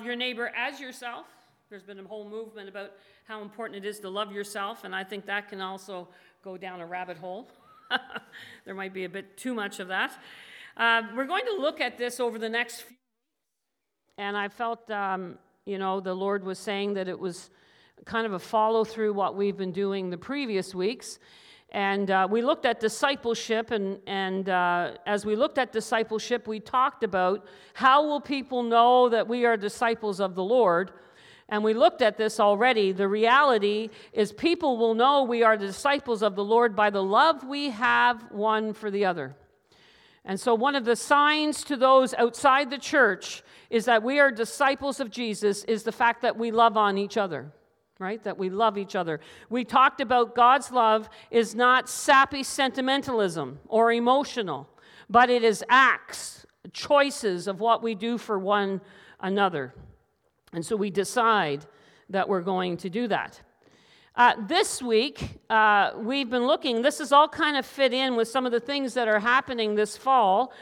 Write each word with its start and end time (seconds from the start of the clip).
love 0.00 0.06
your 0.06 0.16
neighbor 0.16 0.50
as 0.56 0.80
yourself. 0.80 1.26
There's 1.68 1.82
been 1.82 1.98
a 1.98 2.04
whole 2.04 2.26
movement 2.26 2.70
about 2.70 2.92
how 3.24 3.42
important 3.42 3.84
it 3.84 3.86
is 3.86 4.00
to 4.00 4.08
love 4.08 4.32
yourself, 4.32 4.84
and 4.84 4.94
I 4.94 5.04
think 5.04 5.26
that 5.26 5.50
can 5.50 5.60
also 5.60 6.08
go 6.42 6.56
down 6.56 6.80
a 6.80 6.86
rabbit 6.86 7.18
hole. 7.18 7.50
there 8.64 8.74
might 8.74 8.94
be 8.94 9.04
a 9.04 9.10
bit 9.10 9.36
too 9.36 9.52
much 9.52 9.78
of 9.78 9.88
that. 9.88 10.18
Uh, 10.74 11.02
we're 11.14 11.26
going 11.26 11.44
to 11.44 11.60
look 11.60 11.82
at 11.82 11.98
this 11.98 12.18
over 12.18 12.38
the 12.38 12.48
next 12.48 12.80
few 12.80 12.96
and 14.16 14.38
I 14.38 14.48
felt, 14.48 14.90
um, 14.90 15.36
you 15.66 15.76
know, 15.76 16.00
the 16.00 16.14
Lord 16.14 16.44
was 16.44 16.58
saying 16.58 16.94
that 16.94 17.06
it 17.06 17.18
was 17.18 17.50
kind 18.06 18.24
of 18.24 18.32
a 18.32 18.38
follow 18.38 18.84
through 18.84 19.12
what 19.12 19.36
we've 19.36 19.58
been 19.58 19.72
doing 19.72 20.08
the 20.08 20.16
previous 20.16 20.74
weeks. 20.74 21.18
And 21.72 22.10
uh, 22.10 22.26
we 22.28 22.42
looked 22.42 22.66
at 22.66 22.80
discipleship, 22.80 23.70
and, 23.70 24.00
and 24.06 24.48
uh, 24.48 24.92
as 25.06 25.24
we 25.24 25.36
looked 25.36 25.56
at 25.56 25.72
discipleship, 25.72 26.48
we 26.48 26.58
talked 26.58 27.04
about 27.04 27.46
how 27.74 28.06
will 28.06 28.20
people 28.20 28.62
know 28.64 29.08
that 29.08 29.28
we 29.28 29.44
are 29.44 29.56
disciples 29.56 30.20
of 30.20 30.34
the 30.34 30.42
Lord. 30.42 30.90
And 31.48 31.62
we 31.62 31.74
looked 31.74 32.02
at 32.02 32.16
this 32.16 32.40
already. 32.40 32.92
The 32.92 33.08
reality 33.08 33.90
is, 34.12 34.32
people 34.32 34.78
will 34.78 34.94
know 34.94 35.22
we 35.22 35.42
are 35.42 35.56
disciples 35.56 36.22
of 36.22 36.34
the 36.34 36.44
Lord 36.44 36.74
by 36.74 36.90
the 36.90 37.02
love 37.02 37.44
we 37.44 37.70
have 37.70 38.30
one 38.30 38.72
for 38.72 38.90
the 38.90 39.04
other. 39.04 39.34
And 40.24 40.38
so, 40.38 40.54
one 40.54 40.74
of 40.74 40.84
the 40.84 40.96
signs 40.96 41.64
to 41.64 41.76
those 41.76 42.14
outside 42.14 42.70
the 42.70 42.78
church 42.78 43.42
is 43.68 43.84
that 43.86 44.02
we 44.02 44.18
are 44.18 44.30
disciples 44.30 45.00
of 45.00 45.10
Jesus, 45.10 45.64
is 45.64 45.82
the 45.84 45.92
fact 45.92 46.22
that 46.22 46.36
we 46.36 46.50
love 46.50 46.76
on 46.76 46.98
each 46.98 47.16
other, 47.16 47.52
right? 48.00 48.24
That 48.24 48.38
we 48.38 48.48
love 48.48 48.78
each 48.78 48.96
other. 48.96 49.20
We 49.50 49.62
talked 49.62 50.00
about 50.00 50.34
God's 50.34 50.72
love 50.72 51.08
is 51.30 51.54
not 51.54 51.88
sappy 51.88 52.42
sentimentalism 52.42 53.60
or 53.68 53.92
emotional, 53.92 54.68
but 55.08 55.28
it 55.28 55.44
is 55.44 55.62
acts, 55.68 56.46
choices 56.72 57.46
of 57.46 57.60
what 57.60 57.82
we 57.82 57.94
do 57.94 58.16
for 58.16 58.38
one 58.38 58.80
another. 59.20 59.74
And 60.52 60.64
so, 60.64 60.74
we 60.74 60.90
decide 60.90 61.66
that 62.08 62.28
we're 62.28 62.40
going 62.40 62.78
to 62.78 62.90
do 62.90 63.06
that. 63.06 63.40
Uh, 64.16 64.34
this 64.48 64.82
week, 64.82 65.38
uh, 65.48 65.92
we've 65.96 66.28
been 66.28 66.46
looking, 66.46 66.82
this 66.82 67.00
is 67.00 67.12
all 67.12 67.28
kind 67.28 67.56
of 67.56 67.64
fit 67.64 67.92
in 67.92 68.16
with 68.16 68.26
some 68.26 68.44
of 68.44 68.50
the 68.50 68.58
things 68.58 68.94
that 68.94 69.06
are 69.06 69.20
happening 69.20 69.76
this 69.76 69.96
fall. 69.96 70.52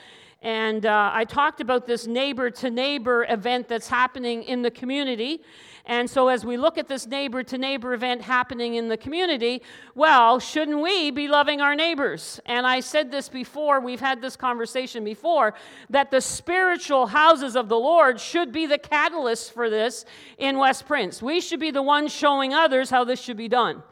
And 0.41 0.86
uh, 0.86 1.11
I 1.12 1.25
talked 1.25 1.61
about 1.61 1.86
this 1.86 2.06
neighbor 2.06 2.48
to 2.50 2.70
neighbor 2.70 3.27
event 3.28 3.67
that's 3.67 3.89
happening 3.89 4.44
in 4.44 4.62
the 4.62 4.70
community. 4.70 5.42
And 5.84 6.08
so, 6.08 6.28
as 6.28 6.44
we 6.44 6.56
look 6.56 6.78
at 6.78 6.86
this 6.86 7.06
neighbor 7.06 7.42
to 7.42 7.58
neighbor 7.58 7.92
event 7.94 8.22
happening 8.22 8.75
in 8.75 8.89
the 8.89 8.97
community, 8.97 9.62
well, 9.94 10.39
shouldn't 10.39 10.81
we 10.81 11.11
be 11.11 11.27
loving 11.27 11.61
our 11.61 11.75
neighbors? 11.75 12.41
And 12.47 12.66
I 12.66 12.81
said 12.81 13.11
this 13.11 13.28
before, 13.28 13.81
we've 13.81 13.98
had 13.98 14.20
this 14.20 14.36
conversation 14.36 15.03
before, 15.03 15.55
that 15.91 16.11
the 16.11 16.20
spiritual 16.20 17.06
houses 17.06 17.56
of 17.56 17.69
the 17.69 17.78
Lord 17.78 18.20
should 18.20 18.53
be 18.53 18.66
the 18.66 18.78
catalyst 18.78 19.55
for 19.55 19.70
this 19.70 20.05
in 20.36 20.59
West 20.59 20.86
Prince. 20.86 21.22
We 21.22 21.41
should 21.41 21.59
be 21.59 21.70
the 21.70 21.83
ones 21.83 22.12
showing 22.12 22.53
others 22.53 22.91
how 22.91 23.05
this 23.05 23.20
should 23.20 23.39
be 23.39 23.48
done. 23.48 23.83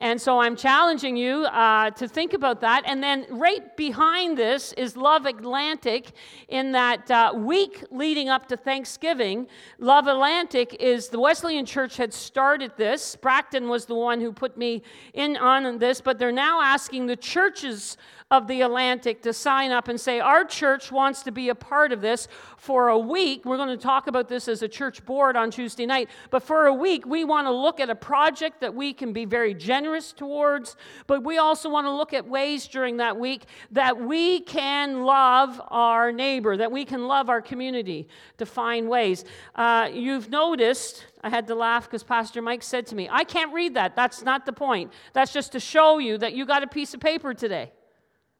And 0.00 0.20
so 0.20 0.38
I'm 0.38 0.54
challenging 0.54 1.16
you 1.16 1.44
uh, 1.46 1.90
to 1.90 2.06
think 2.06 2.32
about 2.32 2.60
that. 2.60 2.84
And 2.86 3.02
then 3.02 3.26
right 3.30 3.76
behind 3.76 4.38
this 4.38 4.72
is 4.74 4.96
Love 4.96 5.26
Atlantic. 5.26 6.12
In 6.48 6.72
that 6.72 7.10
uh, 7.10 7.32
week 7.34 7.82
leading 7.90 8.28
up 8.28 8.46
to 8.48 8.56
Thanksgiving, 8.56 9.48
Love 9.78 10.06
Atlantic 10.06 10.76
is 10.78 11.08
the 11.08 11.18
Wesleyan 11.18 11.66
Church 11.66 11.96
had 11.96 12.14
started 12.14 12.72
this. 12.76 13.16
Bracton 13.16 13.68
was 13.68 13.86
the 13.86 13.96
one 13.96 14.20
who 14.20 14.32
put 14.32 14.56
me 14.56 14.82
in 15.14 15.36
on 15.36 15.78
this, 15.78 16.00
but 16.00 16.18
they're 16.18 16.30
now 16.30 16.60
asking 16.60 17.06
the 17.06 17.16
churches 17.16 17.96
of 18.30 18.46
the 18.46 18.60
Atlantic 18.60 19.22
to 19.22 19.32
sign 19.32 19.70
up 19.72 19.88
and 19.88 19.98
say, 19.98 20.20
Our 20.20 20.44
church 20.44 20.92
wants 20.92 21.22
to 21.22 21.32
be 21.32 21.48
a 21.48 21.54
part 21.54 21.92
of 21.92 22.00
this 22.00 22.28
for 22.58 22.88
a 22.88 22.98
week. 22.98 23.44
We're 23.44 23.56
going 23.56 23.68
to 23.68 23.76
talk 23.76 24.06
about 24.06 24.28
this 24.28 24.48
as 24.48 24.62
a 24.62 24.68
church 24.68 25.04
board 25.06 25.36
on 25.36 25.50
Tuesday 25.50 25.86
night. 25.86 26.10
But 26.30 26.42
for 26.42 26.66
a 26.66 26.74
week, 26.74 27.06
we 27.06 27.24
want 27.24 27.46
to 27.46 27.50
look 27.50 27.80
at 27.80 27.88
a 27.88 27.94
project 27.94 28.60
that 28.60 28.74
we 28.74 28.92
can 28.92 29.12
be 29.12 29.24
very 29.24 29.54
generous 29.54 30.12
towards. 30.12 30.76
But 31.06 31.24
we 31.24 31.38
also 31.38 31.70
want 31.70 31.86
to 31.86 31.92
look 31.92 32.12
at 32.12 32.28
ways 32.28 32.68
during 32.68 32.98
that 32.98 33.18
week 33.18 33.44
that 33.70 33.98
we 33.98 34.40
can 34.40 35.04
love 35.04 35.60
our 35.68 36.12
neighbor, 36.12 36.56
that 36.56 36.70
we 36.70 36.84
can 36.84 37.06
love 37.06 37.30
our 37.30 37.40
community 37.40 38.08
to 38.36 38.44
find 38.44 38.88
ways. 38.88 39.24
Uh, 39.54 39.88
you've 39.92 40.28
noticed. 40.28 41.06
I 41.22 41.30
had 41.30 41.46
to 41.48 41.54
laugh 41.54 41.84
because 41.84 42.04
Pastor 42.04 42.42
Mike 42.42 42.62
said 42.62 42.86
to 42.88 42.94
me, 42.94 43.08
I 43.10 43.24
can't 43.24 43.52
read 43.52 43.74
that. 43.74 43.96
That's 43.96 44.22
not 44.22 44.46
the 44.46 44.52
point. 44.52 44.92
That's 45.14 45.32
just 45.32 45.52
to 45.52 45.60
show 45.60 45.98
you 45.98 46.18
that 46.18 46.34
you 46.34 46.46
got 46.46 46.62
a 46.62 46.68
piece 46.68 46.94
of 46.94 47.00
paper 47.00 47.34
today 47.34 47.72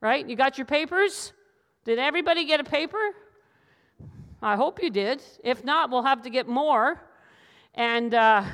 right? 0.01 0.29
You 0.29 0.37
got 0.37 0.59
your 0.59 0.65
papers? 0.65 1.33
Did 1.85 1.99
everybody 1.99 2.45
get 2.45 2.61
a 2.61 2.65
paper? 2.65 2.99
I 4.41 4.55
hope 4.55 4.81
you 4.81 4.91
did. 4.91 5.21
If 5.43 5.65
not, 5.65 5.91
we'll 5.91 6.05
have 6.05 6.23
to 6.23 6.31
get 6.31 6.47
more. 6.47 7.03
And 7.75 8.15
uh, 8.15 8.45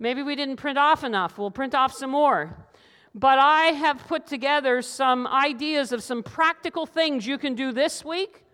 maybe 0.00 0.22
we 0.24 0.34
didn't 0.34 0.56
print 0.56 0.78
off 0.78 1.04
enough. 1.04 1.38
We'll 1.38 1.52
print 1.52 1.76
off 1.76 1.92
some 1.92 2.10
more. 2.10 2.56
But 3.14 3.38
I 3.38 3.66
have 3.66 4.06
put 4.08 4.26
together 4.26 4.82
some 4.82 5.28
ideas 5.28 5.92
of 5.92 6.02
some 6.02 6.24
practical 6.24 6.86
things 6.86 7.24
you 7.24 7.38
can 7.38 7.54
do 7.54 7.70
this 7.70 8.04
week 8.04 8.44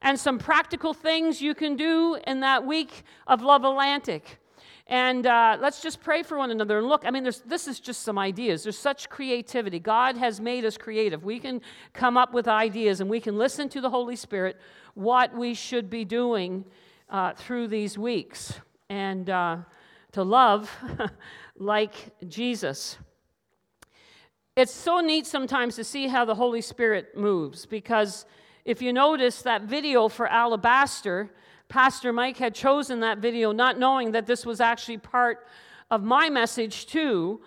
and 0.00 0.18
some 0.18 0.38
practical 0.38 0.94
things 0.94 1.42
you 1.42 1.54
can 1.54 1.76
do 1.76 2.18
in 2.26 2.40
that 2.40 2.64
week 2.64 3.04
of 3.26 3.42
Love 3.42 3.64
Atlantic. 3.64 4.38
And 4.86 5.24
uh, 5.26 5.58
let's 5.60 5.82
just 5.82 6.00
pray 6.00 6.24
for 6.24 6.36
one 6.36 6.50
another. 6.50 6.78
And 6.78 6.88
look, 6.88 7.04
I 7.06 7.10
mean, 7.10 7.22
this 7.22 7.68
is 7.68 7.78
just 7.78 8.02
some 8.02 8.18
ideas. 8.18 8.64
There's 8.64 8.78
such 8.78 9.08
creativity. 9.08 9.78
God 9.78 10.16
has 10.16 10.40
made 10.40 10.64
us 10.64 10.76
creative. 10.76 11.22
We 11.22 11.38
can 11.38 11.60
come 11.92 12.16
up 12.16 12.32
with 12.32 12.48
ideas 12.48 13.00
and 13.00 13.08
we 13.08 13.20
can 13.20 13.38
listen 13.38 13.68
to 13.68 13.80
the 13.80 13.90
Holy 13.90 14.16
Spirit 14.16 14.56
what 14.94 15.34
we 15.36 15.54
should 15.54 15.90
be 15.90 16.04
doing 16.04 16.64
uh, 17.08 17.32
through 17.34 17.68
these 17.68 17.98
weeks 17.98 18.54
and 18.88 19.28
uh, 19.30 19.58
to 20.12 20.22
love 20.22 20.70
like 21.56 21.94
Jesus. 22.28 22.98
It's 24.56 24.74
so 24.74 25.00
neat 25.00 25.26
sometimes 25.26 25.76
to 25.76 25.84
see 25.84 26.08
how 26.08 26.24
the 26.24 26.34
Holy 26.34 26.60
Spirit 26.60 27.16
moves 27.16 27.66
because 27.66 28.26
if 28.64 28.82
you 28.82 28.92
notice 28.92 29.42
that 29.42 29.62
video 29.62 30.08
for 30.08 30.26
Alabaster, 30.26 31.30
Pastor 31.68 32.12
Mike 32.12 32.36
had 32.36 32.54
chosen 32.54 33.00
that 33.00 33.18
video 33.18 33.52
not 33.52 33.78
knowing 33.78 34.12
that 34.12 34.26
this 34.26 34.44
was 34.44 34.60
actually 34.60 34.98
part 34.98 35.46
of 35.90 36.02
my 36.02 36.28
message, 36.28 36.86
too. 36.86 37.40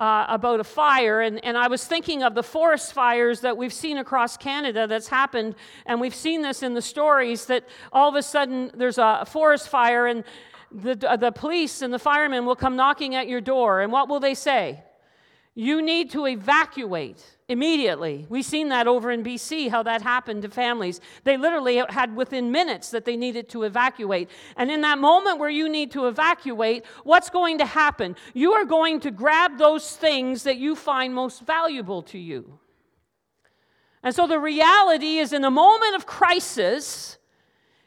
Uh, 0.00 0.26
about 0.28 0.60
a 0.60 0.64
fire, 0.64 1.22
and, 1.22 1.44
and 1.44 1.58
I 1.58 1.66
was 1.66 1.84
thinking 1.84 2.22
of 2.22 2.36
the 2.36 2.42
forest 2.44 2.92
fires 2.92 3.40
that 3.40 3.56
we've 3.56 3.72
seen 3.72 3.98
across 3.98 4.36
Canada 4.36 4.86
that's 4.86 5.08
happened, 5.08 5.56
and 5.86 6.00
we've 6.00 6.14
seen 6.14 6.40
this 6.40 6.62
in 6.62 6.74
the 6.74 6.82
stories 6.82 7.46
that 7.46 7.64
all 7.92 8.08
of 8.08 8.14
a 8.14 8.22
sudden 8.22 8.70
there's 8.74 8.98
a 8.98 9.24
forest 9.26 9.68
fire, 9.68 10.06
and 10.06 10.22
the, 10.70 10.94
the 11.18 11.32
police 11.32 11.82
and 11.82 11.92
the 11.92 11.98
firemen 11.98 12.46
will 12.46 12.54
come 12.54 12.76
knocking 12.76 13.16
at 13.16 13.26
your 13.26 13.40
door, 13.40 13.80
and 13.80 13.90
what 13.90 14.08
will 14.08 14.20
they 14.20 14.34
say? 14.34 14.84
You 15.58 15.82
need 15.82 16.10
to 16.10 16.28
evacuate 16.28 17.20
immediately. 17.48 18.26
We've 18.28 18.44
seen 18.44 18.68
that 18.68 18.86
over 18.86 19.10
in 19.10 19.24
BC, 19.24 19.70
how 19.70 19.82
that 19.82 20.02
happened 20.02 20.42
to 20.42 20.48
families. 20.48 21.00
They 21.24 21.36
literally 21.36 21.82
had 21.88 22.14
within 22.14 22.52
minutes 22.52 22.90
that 22.90 23.04
they 23.04 23.16
needed 23.16 23.48
to 23.48 23.64
evacuate. 23.64 24.30
And 24.56 24.70
in 24.70 24.82
that 24.82 25.00
moment 25.00 25.40
where 25.40 25.50
you 25.50 25.68
need 25.68 25.90
to 25.90 26.06
evacuate, 26.06 26.86
what's 27.02 27.28
going 27.28 27.58
to 27.58 27.66
happen? 27.66 28.14
You 28.34 28.52
are 28.52 28.64
going 28.64 29.00
to 29.00 29.10
grab 29.10 29.58
those 29.58 29.96
things 29.96 30.44
that 30.44 30.58
you 30.58 30.76
find 30.76 31.12
most 31.12 31.44
valuable 31.44 32.02
to 32.02 32.18
you. 32.20 32.60
And 34.04 34.14
so 34.14 34.28
the 34.28 34.38
reality 34.38 35.18
is, 35.18 35.32
in 35.32 35.42
a 35.42 35.50
moment 35.50 35.96
of 35.96 36.06
crisis, 36.06 37.18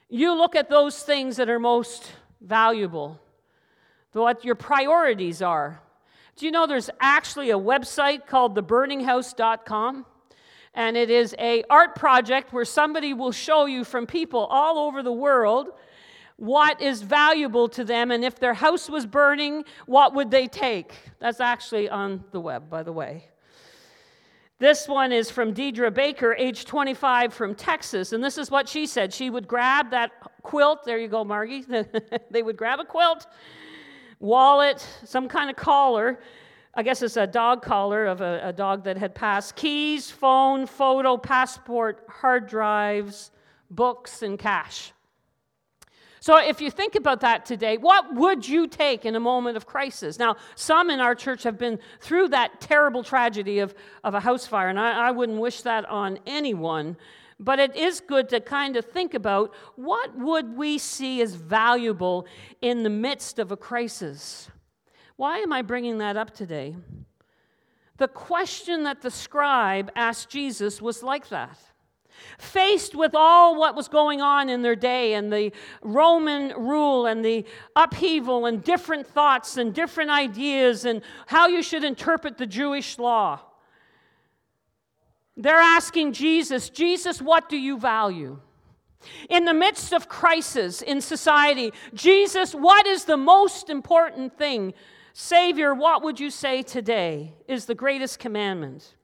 you 0.10 0.38
look 0.38 0.58
at 0.58 0.70
those 0.70 1.04
things 1.04 1.38
that 1.38 1.50
are 1.50 1.58
most 1.58 2.12
valuable, 2.42 3.18
what 4.12 4.44
your 4.44 4.56
priorities 4.56 5.42
are. 5.42 5.82
Do 6.42 6.48
you 6.48 6.52
know 6.52 6.66
there's 6.66 6.90
actually 7.00 7.52
a 7.52 7.60
website 7.60 8.26
called 8.26 8.56
theburninghouse.com? 8.56 10.08
And 10.74 10.98
it 10.98 11.12
is 11.12 11.36
a 11.38 11.64
art 11.70 11.94
project 11.94 12.52
where 12.52 12.66
somebody 12.66 13.14
will 13.14 13.32
show 13.32 13.68
you 13.68 13.84
from 13.84 14.08
people 14.08 14.46
all 14.46 14.80
over 14.80 15.04
the 15.04 15.12
world 15.12 15.70
what 16.38 16.82
is 16.82 17.04
valuable 17.04 17.70
to 17.70 17.84
them 17.84 18.10
and 18.10 18.26
if 18.26 18.40
their 18.40 18.56
house 18.56 18.90
was 18.90 19.06
burning, 19.06 19.66
what 19.86 20.16
would 20.16 20.32
they 20.32 20.48
take? 20.48 20.96
That's 21.20 21.40
actually 21.40 21.90
on 21.90 22.24
the 22.32 22.40
web, 22.40 22.72
by 22.72 22.82
the 22.82 22.92
way. 22.92 23.26
This 24.58 24.88
one 24.88 25.12
is 25.12 25.30
from 25.30 25.54
Deidre 25.54 25.94
Baker, 25.94 26.34
age 26.34 26.66
25 26.66 27.36
from 27.36 27.54
Texas. 27.54 28.14
And 28.14 28.24
this 28.24 28.40
is 28.40 28.50
what 28.50 28.68
she 28.68 28.88
said. 28.88 29.14
She 29.14 29.30
would 29.30 29.48
grab 29.48 29.92
that 29.92 30.10
quilt. 30.42 30.86
There 30.86 30.98
you 30.98 31.08
go, 31.08 31.24
Margie. 31.24 31.68
they 32.32 32.42
would 32.42 32.58
grab 32.58 32.80
a 32.80 32.86
quilt 32.86 33.28
wallet, 34.22 34.88
some 35.04 35.28
kind 35.28 35.50
of 35.50 35.56
collar. 35.56 36.20
I 36.74 36.84
guess 36.84 37.02
it's 37.02 37.18
a 37.18 37.28
dog 37.28 37.62
collar 37.62 38.06
of 38.06 38.22
a, 38.22 38.40
a 38.46 38.54
dog 38.54 38.86
that 38.86 38.98
had 38.98 39.14
passed. 39.14 39.56
Keys, 39.56 40.10
phone, 40.10 40.66
photo, 40.66 41.18
passport, 41.18 42.06
hard 42.08 42.48
drives, 42.48 43.32
books, 43.70 44.22
and 44.22 44.40
cash. 44.40 44.94
So, 46.22 46.38
if 46.38 46.62
you 46.62 46.70
think 46.70 46.94
about 46.94 47.22
that 47.22 47.46
today, 47.46 47.78
what 47.78 48.14
would 48.14 48.48
you 48.48 48.68
take 48.68 49.06
in 49.06 49.16
a 49.16 49.20
moment 49.20 49.58
of 49.58 49.66
crisis? 49.66 50.20
Now, 50.20 50.36
some 50.54 50.92
in 50.92 51.00
our 51.00 51.16
church 51.16 51.42
have 51.44 51.58
been 51.58 51.80
through 52.00 52.28
that 52.28 52.62
terrible 52.62 53.04
tragedy 53.04 53.58
of, 53.58 53.74
of 54.04 54.14
a 54.14 54.20
house 54.20 54.46
fire, 54.46 54.70
and 54.70 54.80
I, 54.80 55.08
I 55.08 55.12
wouldn't 55.12 55.40
wish 55.40 55.64
that 55.64 55.84
on 55.86 56.20
anyone. 56.28 56.96
But 57.42 57.60
it 57.60 57.76
is 57.76 58.00
good 58.00 58.30
to 58.30 58.40
kind 58.40 58.78
of 58.78 58.86
think 58.86 59.16
about 59.16 59.54
what 59.76 60.16
would 60.16 60.56
we 60.56 60.78
see 60.78 61.22
as 61.22 61.34
valuable 61.34 62.28
in 62.62 62.84
the 62.84 62.90
midst 62.90 63.40
of 63.40 63.52
a 63.52 63.58
crisis. 63.58 64.50
Why 65.16 65.40
am 65.40 65.52
I 65.52 65.64
bringing 65.64 65.98
that 65.98 66.16
up 66.16 66.34
today? 66.36 66.76
The 67.98 68.08
question 68.08 68.84
that 68.84 69.02
the 69.02 69.12
scribe 69.12 69.92
asked 69.96 70.30
Jesus 70.30 70.82
was 70.82 71.02
like 71.02 71.30
that. 71.30 71.58
Faced 72.38 72.94
with 72.94 73.16
all 73.16 73.60
what 73.60 73.76
was 73.76 73.88
going 73.88 74.22
on 74.22 74.48
in 74.48 74.62
their 74.62 74.76
day 74.76 75.16
and 75.16 75.34
the 75.34 75.52
Roman 75.82 76.50
rule 76.56 77.08
and 77.08 77.26
the 77.26 77.46
upheaval 77.76 78.46
and 78.46 78.64
different 78.64 79.08
thoughts 79.08 79.58
and 79.58 79.74
different 79.74 80.12
ideas 80.12 80.86
and 80.86 81.02
how 81.26 81.48
you 81.48 81.64
should 81.64 81.84
interpret 81.84 82.38
the 82.38 82.46
Jewish 82.46 83.00
law, 83.00 83.40
they're 85.38 85.56
asking 85.56 86.14
Jesus, 86.14 86.70
Jesus, 86.70 87.22
what 87.22 87.50
do 87.50 87.58
you 87.58 87.78
value? 87.78 88.40
In 89.30 89.46
the 89.46 89.54
midst 89.54 89.94
of 89.94 90.08
crisis 90.08 90.82
in 90.82 91.02
society, 91.02 91.74
Jesus, 91.94 92.54
what 92.54 92.86
is 92.86 93.06
the 93.06 93.18
most 93.18 93.70
important 93.70 94.38
thing? 94.38 94.74
Savior, 95.14 95.74
what 95.74 96.04
would 96.04 96.20
you 96.20 96.30
say 96.30 96.62
today 96.62 97.34
is 97.48 97.66
the 97.66 97.76
greatest 97.76 98.20
commandment? 98.20 98.96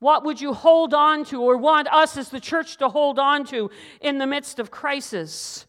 What 0.00 0.24
would 0.24 0.40
you 0.40 0.52
hold 0.52 0.92
on 0.92 1.24
to 1.26 1.40
or 1.40 1.56
want 1.56 1.88
us 1.92 2.16
as 2.16 2.28
the 2.28 2.40
church 2.40 2.76
to 2.78 2.88
hold 2.88 3.18
on 3.18 3.44
to 3.46 3.70
in 4.00 4.18
the 4.18 4.26
midst 4.26 4.58
of 4.58 4.70
crisis? 4.70 5.66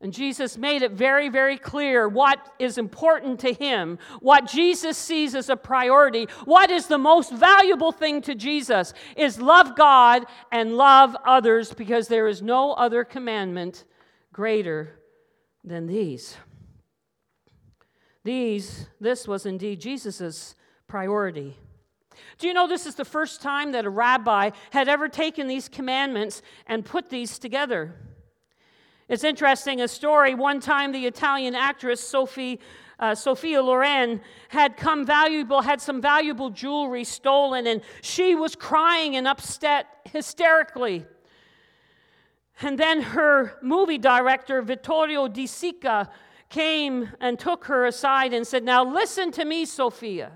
And 0.00 0.12
Jesus 0.12 0.56
made 0.56 0.82
it 0.82 0.92
very, 0.92 1.28
very 1.28 1.58
clear 1.58 2.08
what 2.08 2.54
is 2.60 2.78
important 2.78 3.40
to 3.40 3.52
him, 3.52 3.98
what 4.20 4.46
Jesus 4.46 4.96
sees 4.96 5.34
as 5.34 5.48
a 5.48 5.56
priority, 5.56 6.28
what 6.44 6.70
is 6.70 6.86
the 6.86 6.98
most 6.98 7.32
valuable 7.32 7.90
thing 7.90 8.22
to 8.22 8.36
Jesus 8.36 8.94
is 9.16 9.40
love 9.40 9.74
God 9.74 10.24
and 10.52 10.76
love 10.76 11.16
others 11.26 11.74
because 11.74 12.06
there 12.06 12.28
is 12.28 12.42
no 12.42 12.74
other 12.74 13.02
commandment 13.02 13.84
greater 14.32 15.00
than 15.64 15.88
these. 15.88 16.36
These, 18.22 18.86
this 19.00 19.26
was 19.26 19.46
indeed 19.46 19.80
Jesus' 19.80 20.54
priority. 20.86 21.56
Do 22.38 22.46
you 22.46 22.54
know 22.54 22.68
this 22.68 22.86
is 22.86 22.94
the 22.94 23.04
first 23.04 23.42
time 23.42 23.72
that 23.72 23.84
a 23.84 23.90
rabbi 23.90 24.50
had 24.70 24.88
ever 24.88 25.08
taken 25.08 25.48
these 25.48 25.68
commandments 25.68 26.40
and 26.68 26.84
put 26.84 27.10
these 27.10 27.38
together? 27.38 27.96
It's 29.08 29.24
interesting, 29.24 29.80
a 29.80 29.88
story. 29.88 30.34
One 30.34 30.60
time, 30.60 30.92
the 30.92 31.06
Italian 31.06 31.54
actress 31.54 32.00
Sophie, 32.00 32.60
uh, 32.98 33.14
Sophia 33.14 33.62
Loren 33.62 34.20
had 34.48 34.76
come 34.76 35.06
valuable, 35.06 35.62
had 35.62 35.80
some 35.80 36.02
valuable 36.02 36.50
jewelry 36.50 37.04
stolen, 37.04 37.66
and 37.66 37.80
she 38.02 38.34
was 38.34 38.54
crying 38.54 39.16
and 39.16 39.26
upset 39.26 39.86
hysterically. 40.04 41.06
And 42.60 42.78
then 42.78 43.00
her 43.00 43.56
movie 43.62 43.98
director, 43.98 44.60
Vittorio 44.60 45.26
De 45.26 45.44
Sica, 45.44 46.10
came 46.50 47.08
and 47.20 47.38
took 47.38 47.64
her 47.66 47.86
aside 47.86 48.34
and 48.34 48.46
said, 48.46 48.62
Now 48.62 48.84
listen 48.84 49.30
to 49.32 49.44
me, 49.44 49.64
Sophia. 49.64 50.32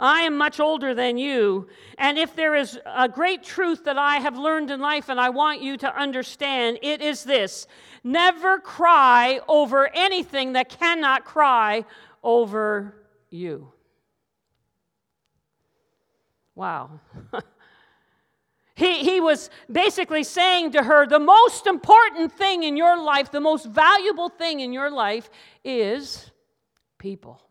I 0.00 0.22
am 0.22 0.38
much 0.38 0.58
older 0.58 0.94
than 0.94 1.18
you. 1.18 1.68
And 1.98 2.16
if 2.16 2.34
there 2.34 2.54
is 2.54 2.78
a 2.86 3.06
great 3.06 3.42
truth 3.42 3.84
that 3.84 3.98
I 3.98 4.16
have 4.16 4.38
learned 4.38 4.70
in 4.70 4.80
life 4.80 5.10
and 5.10 5.20
I 5.20 5.28
want 5.28 5.60
you 5.60 5.76
to 5.76 5.94
understand, 5.94 6.78
it 6.82 7.02
is 7.02 7.22
this 7.22 7.66
never 8.02 8.58
cry 8.58 9.40
over 9.46 9.90
anything 9.94 10.54
that 10.54 10.70
cannot 10.70 11.26
cry 11.26 11.84
over 12.22 12.94
you. 13.28 13.72
Wow. 16.54 17.00
he, 18.74 19.00
he 19.00 19.20
was 19.20 19.50
basically 19.70 20.24
saying 20.24 20.72
to 20.72 20.82
her 20.82 21.06
the 21.06 21.18
most 21.18 21.66
important 21.66 22.32
thing 22.32 22.62
in 22.62 22.78
your 22.78 23.00
life, 23.02 23.30
the 23.30 23.40
most 23.40 23.66
valuable 23.66 24.30
thing 24.30 24.60
in 24.60 24.72
your 24.72 24.90
life 24.90 25.28
is 25.62 26.30
people. 26.98 27.49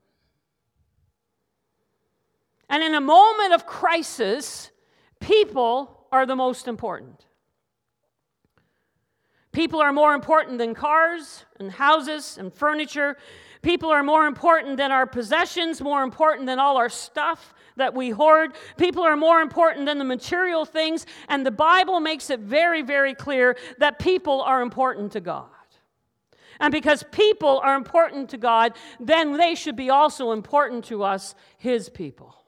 And 2.69 2.83
in 2.83 2.93
a 2.93 3.01
moment 3.01 3.53
of 3.53 3.65
crisis, 3.65 4.69
people 5.19 6.07
are 6.11 6.25
the 6.25 6.35
most 6.35 6.67
important. 6.67 7.25
People 9.51 9.81
are 9.81 9.91
more 9.91 10.13
important 10.13 10.59
than 10.59 10.75
cars 10.75 11.45
and 11.59 11.71
houses 11.71 12.37
and 12.37 12.53
furniture. 12.53 13.17
People 13.63 13.89
are 13.89 14.03
more 14.03 14.27
important 14.27 14.77
than 14.77 14.91
our 14.91 15.07
possessions, 15.07 15.81
more 15.81 16.03
important 16.03 16.45
than 16.45 16.59
all 16.59 16.77
our 16.77 16.89
stuff 16.89 17.53
that 17.75 17.95
we 17.95 18.11
hoard. 18.11 18.53
People 18.77 19.03
are 19.03 19.17
more 19.17 19.41
important 19.41 19.87
than 19.87 19.97
the 19.97 20.05
material 20.05 20.65
things. 20.65 21.07
And 21.27 21.45
the 21.45 21.51
Bible 21.51 21.99
makes 21.99 22.29
it 22.29 22.41
very, 22.41 22.83
very 22.83 23.15
clear 23.15 23.57
that 23.79 23.97
people 23.97 24.41
are 24.41 24.61
important 24.61 25.11
to 25.13 25.19
God. 25.19 25.47
And 26.59 26.71
because 26.71 27.03
people 27.11 27.59
are 27.63 27.75
important 27.75 28.29
to 28.29 28.37
God, 28.37 28.73
then 28.99 29.37
they 29.37 29.55
should 29.55 29.75
be 29.75 29.89
also 29.89 30.31
important 30.31 30.85
to 30.85 31.03
us, 31.03 31.33
His 31.57 31.89
people. 31.89 32.38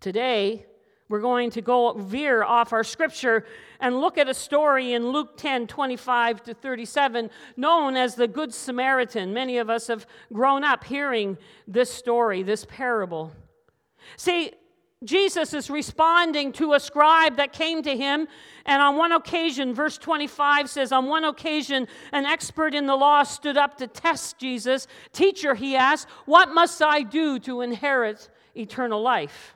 Today, 0.00 0.64
we're 1.08 1.20
going 1.20 1.50
to 1.50 1.62
go 1.62 1.92
veer 1.94 2.44
off 2.44 2.72
our 2.72 2.84
scripture 2.84 3.46
and 3.80 4.00
look 4.00 4.16
at 4.16 4.28
a 4.28 4.34
story 4.34 4.92
in 4.92 5.08
Luke 5.08 5.36
10 5.36 5.66
25 5.66 6.42
to 6.44 6.54
37, 6.54 7.30
known 7.56 7.96
as 7.96 8.14
the 8.14 8.28
Good 8.28 8.54
Samaritan. 8.54 9.32
Many 9.32 9.58
of 9.58 9.68
us 9.68 9.88
have 9.88 10.06
grown 10.32 10.62
up 10.62 10.84
hearing 10.84 11.36
this 11.66 11.92
story, 11.92 12.44
this 12.44 12.64
parable. 12.64 13.32
See, 14.16 14.52
Jesus 15.02 15.52
is 15.52 15.70
responding 15.70 16.52
to 16.54 16.74
a 16.74 16.80
scribe 16.80 17.36
that 17.36 17.52
came 17.52 17.82
to 17.82 17.96
him, 17.96 18.28
and 18.66 18.82
on 18.82 18.96
one 18.96 19.12
occasion, 19.12 19.74
verse 19.74 19.98
25 19.98 20.70
says, 20.70 20.92
On 20.92 21.06
one 21.06 21.24
occasion, 21.24 21.88
an 22.12 22.24
expert 22.24 22.74
in 22.74 22.86
the 22.86 22.96
law 22.96 23.24
stood 23.24 23.56
up 23.56 23.78
to 23.78 23.86
test 23.86 24.38
Jesus. 24.38 24.86
Teacher, 25.12 25.54
he 25.54 25.74
asked, 25.74 26.08
What 26.26 26.50
must 26.50 26.82
I 26.82 27.02
do 27.02 27.38
to 27.40 27.62
inherit 27.62 28.28
eternal 28.54 29.00
life? 29.00 29.54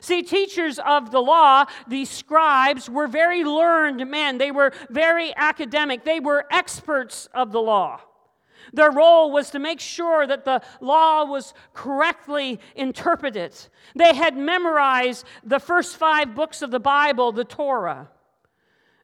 See, 0.00 0.22
teachers 0.22 0.78
of 0.78 1.10
the 1.10 1.20
law, 1.20 1.66
these 1.86 2.10
scribes, 2.10 2.88
were 2.88 3.06
very 3.06 3.44
learned 3.44 4.10
men. 4.10 4.38
They 4.38 4.50
were 4.50 4.72
very 4.90 5.32
academic, 5.36 6.04
they 6.04 6.20
were 6.20 6.46
experts 6.50 7.28
of 7.34 7.52
the 7.52 7.60
law. 7.60 8.00
Their 8.72 8.90
role 8.90 9.30
was 9.32 9.50
to 9.50 9.58
make 9.58 9.80
sure 9.80 10.26
that 10.26 10.44
the 10.44 10.62
law 10.80 11.24
was 11.24 11.52
correctly 11.74 12.60
interpreted. 12.74 13.54
They 13.94 14.14
had 14.14 14.36
memorized 14.36 15.26
the 15.44 15.58
first 15.58 15.96
five 15.96 16.34
books 16.34 16.62
of 16.62 16.70
the 16.70 16.80
Bible, 16.80 17.32
the 17.32 17.44
Torah. 17.44 18.08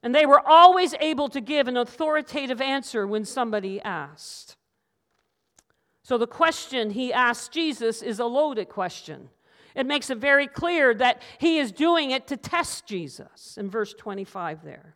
And 0.02 0.14
they 0.14 0.26
were 0.26 0.40
always 0.46 0.94
able 1.00 1.28
to 1.30 1.40
give 1.40 1.66
an 1.66 1.76
authoritative 1.76 2.60
answer 2.60 3.06
when 3.06 3.24
somebody 3.24 3.80
asked. 3.80 4.56
So 6.02 6.16
the 6.16 6.26
question 6.26 6.90
he 6.90 7.12
asked 7.12 7.52
Jesus 7.52 8.00
is 8.00 8.18
a 8.18 8.24
loaded 8.24 8.68
question. 8.68 9.28
It 9.74 9.86
makes 9.86 10.10
it 10.10 10.18
very 10.18 10.46
clear 10.46 10.94
that 10.94 11.22
he 11.38 11.58
is 11.58 11.72
doing 11.72 12.10
it 12.10 12.26
to 12.28 12.36
test 12.36 12.86
Jesus 12.86 13.56
in 13.56 13.70
verse 13.70 13.94
25 13.94 14.64
there. 14.64 14.94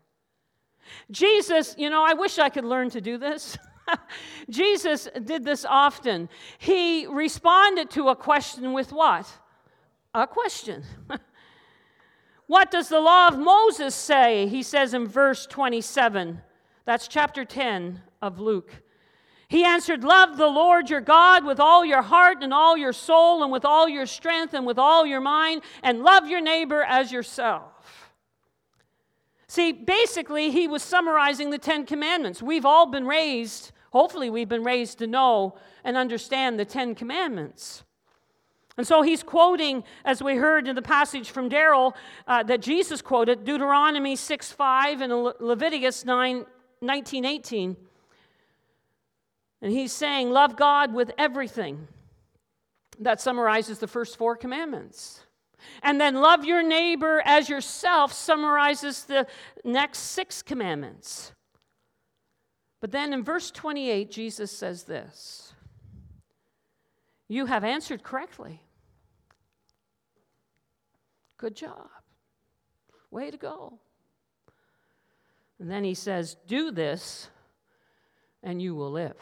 Jesus, 1.11 1.75
you 1.79 1.91
know, 1.91 2.05
I 2.05 2.15
wish 2.15 2.39
I 2.39 2.49
could 2.49 2.65
learn 2.65 2.91
to 2.91 3.01
do 3.01 3.19
this. 3.19 3.57
Jesus 4.51 5.09
did 5.25 5.45
this 5.45 5.65
often. 5.65 6.29
He 6.59 7.07
responded 7.07 7.91
to 7.91 8.09
a 8.09 8.17
question 8.17 8.73
with 8.73 8.93
what? 8.93 9.31
A 10.15 10.27
question. 10.27 10.85
what 12.47 12.71
does 12.71 12.89
the 12.89 13.01
law 13.01 13.29
of 13.29 13.39
Moses 13.39 13.95
say? 13.95 14.47
He 14.49 14.63
says 14.63 14.95
in 14.95 15.07
verse 15.07 15.47
27. 15.47 16.41
That's 16.85 17.09
chapter 17.09 17.45
10 17.45 18.03
of 18.21 18.41
Luke. 18.41 18.82
He 19.53 19.65
answered, 19.65 20.03
Love 20.03 20.39
the 20.39 20.49
Lord 20.49 20.89
your 20.89 21.03
God 21.03 21.45
with 21.45 21.61
all 21.61 21.85
your 21.85 22.01
heart 22.01 22.39
and 22.41 22.55
all 22.55 22.75
your 22.75 22.95
soul 22.95 23.43
and 23.43 23.53
with 23.53 23.67
all 23.67 23.87
your 23.87 24.07
strength 24.07 24.55
and 24.55 24.65
with 24.65 24.79
all 24.79 25.05
your 25.05 25.21
mind, 25.21 25.61
and 25.83 26.03
love 26.03 26.27
your 26.27 26.41
neighbor 26.41 26.83
as 26.83 27.13
yourself. 27.13 28.15
See, 29.49 29.71
basically, 29.73 30.51
he 30.51 30.67
was 30.67 30.83
summarizing 30.83 31.51
the 31.51 31.59
Ten 31.59 31.85
Commandments. 31.85 32.43
We've 32.43 32.65
all 32.65 32.87
been 32.87 33.07
raised, 33.07 33.73
hopefully, 33.91 34.31
we've 34.31 34.49
been 34.49 34.65
raised 34.65 34.97
to 35.01 35.07
know 35.07 35.59
and 35.85 35.99
understand 35.99 36.59
the 36.59 36.65
Ten 36.65 36.95
Commandments. 36.95 37.85
And 38.79 38.87
so 38.87 39.03
he's 39.03 39.23
quoting, 39.23 39.85
as 40.07 40.23
we 40.23 40.37
heard 40.37 40.67
in 40.67 40.77
the 40.77 40.81
passage 40.81 41.31
from 41.31 41.51
Daryl 41.51 41.93
uh, 42.27 42.43
that 42.45 42.63
Jesus 42.63 43.03
quoted, 43.03 43.45
Deuteronomy 43.45 44.17
6 44.17 44.51
5 44.51 45.03
and 45.03 45.13
Le- 45.13 45.35
Leviticus 45.41 46.07
9 46.07 46.47
19 46.81 47.25
18. 47.27 47.77
And 49.63 49.73
he's 49.73 49.93
saying, 49.93 50.31
Love 50.31 50.57
God 50.57 50.93
with 50.93 51.13
everything. 51.17 51.87
That 52.99 53.21
summarizes 53.21 53.79
the 53.79 53.87
first 53.87 54.19
four 54.19 54.37
commandments. 54.37 55.21
And 55.83 56.01
then 56.01 56.17
love 56.17 56.45
your 56.45 56.63
neighbor 56.63 57.23
as 57.25 57.49
yourself 57.49 58.13
summarizes 58.13 59.05
the 59.05 59.27
next 59.65 59.99
six 59.99 60.43
commandments. 60.43 61.33
But 62.81 62.91
then 62.91 63.13
in 63.13 63.23
verse 63.23 63.51
28, 63.53 64.11
Jesus 64.11 64.51
says 64.51 64.85
this 64.85 65.55
You 67.29 67.47
have 67.47 67.65
answered 67.65 68.03
correctly. 68.03 68.61
Good 71.39 71.57
job. 71.57 71.89
Way 73.11 73.31
to 73.31 73.37
go. 73.37 73.79
And 75.59 75.71
then 75.71 75.85
he 75.85 75.95
says, 75.95 76.37
Do 76.47 76.73
this, 76.73 77.29
and 78.43 78.61
you 78.61 78.75
will 78.75 78.91
live. 78.91 79.17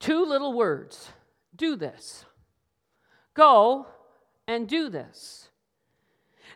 Two 0.00 0.24
little 0.24 0.52
words 0.52 1.10
do 1.56 1.76
this. 1.76 2.24
Go 3.34 3.86
and 4.46 4.68
do 4.68 4.88
this. 4.88 5.48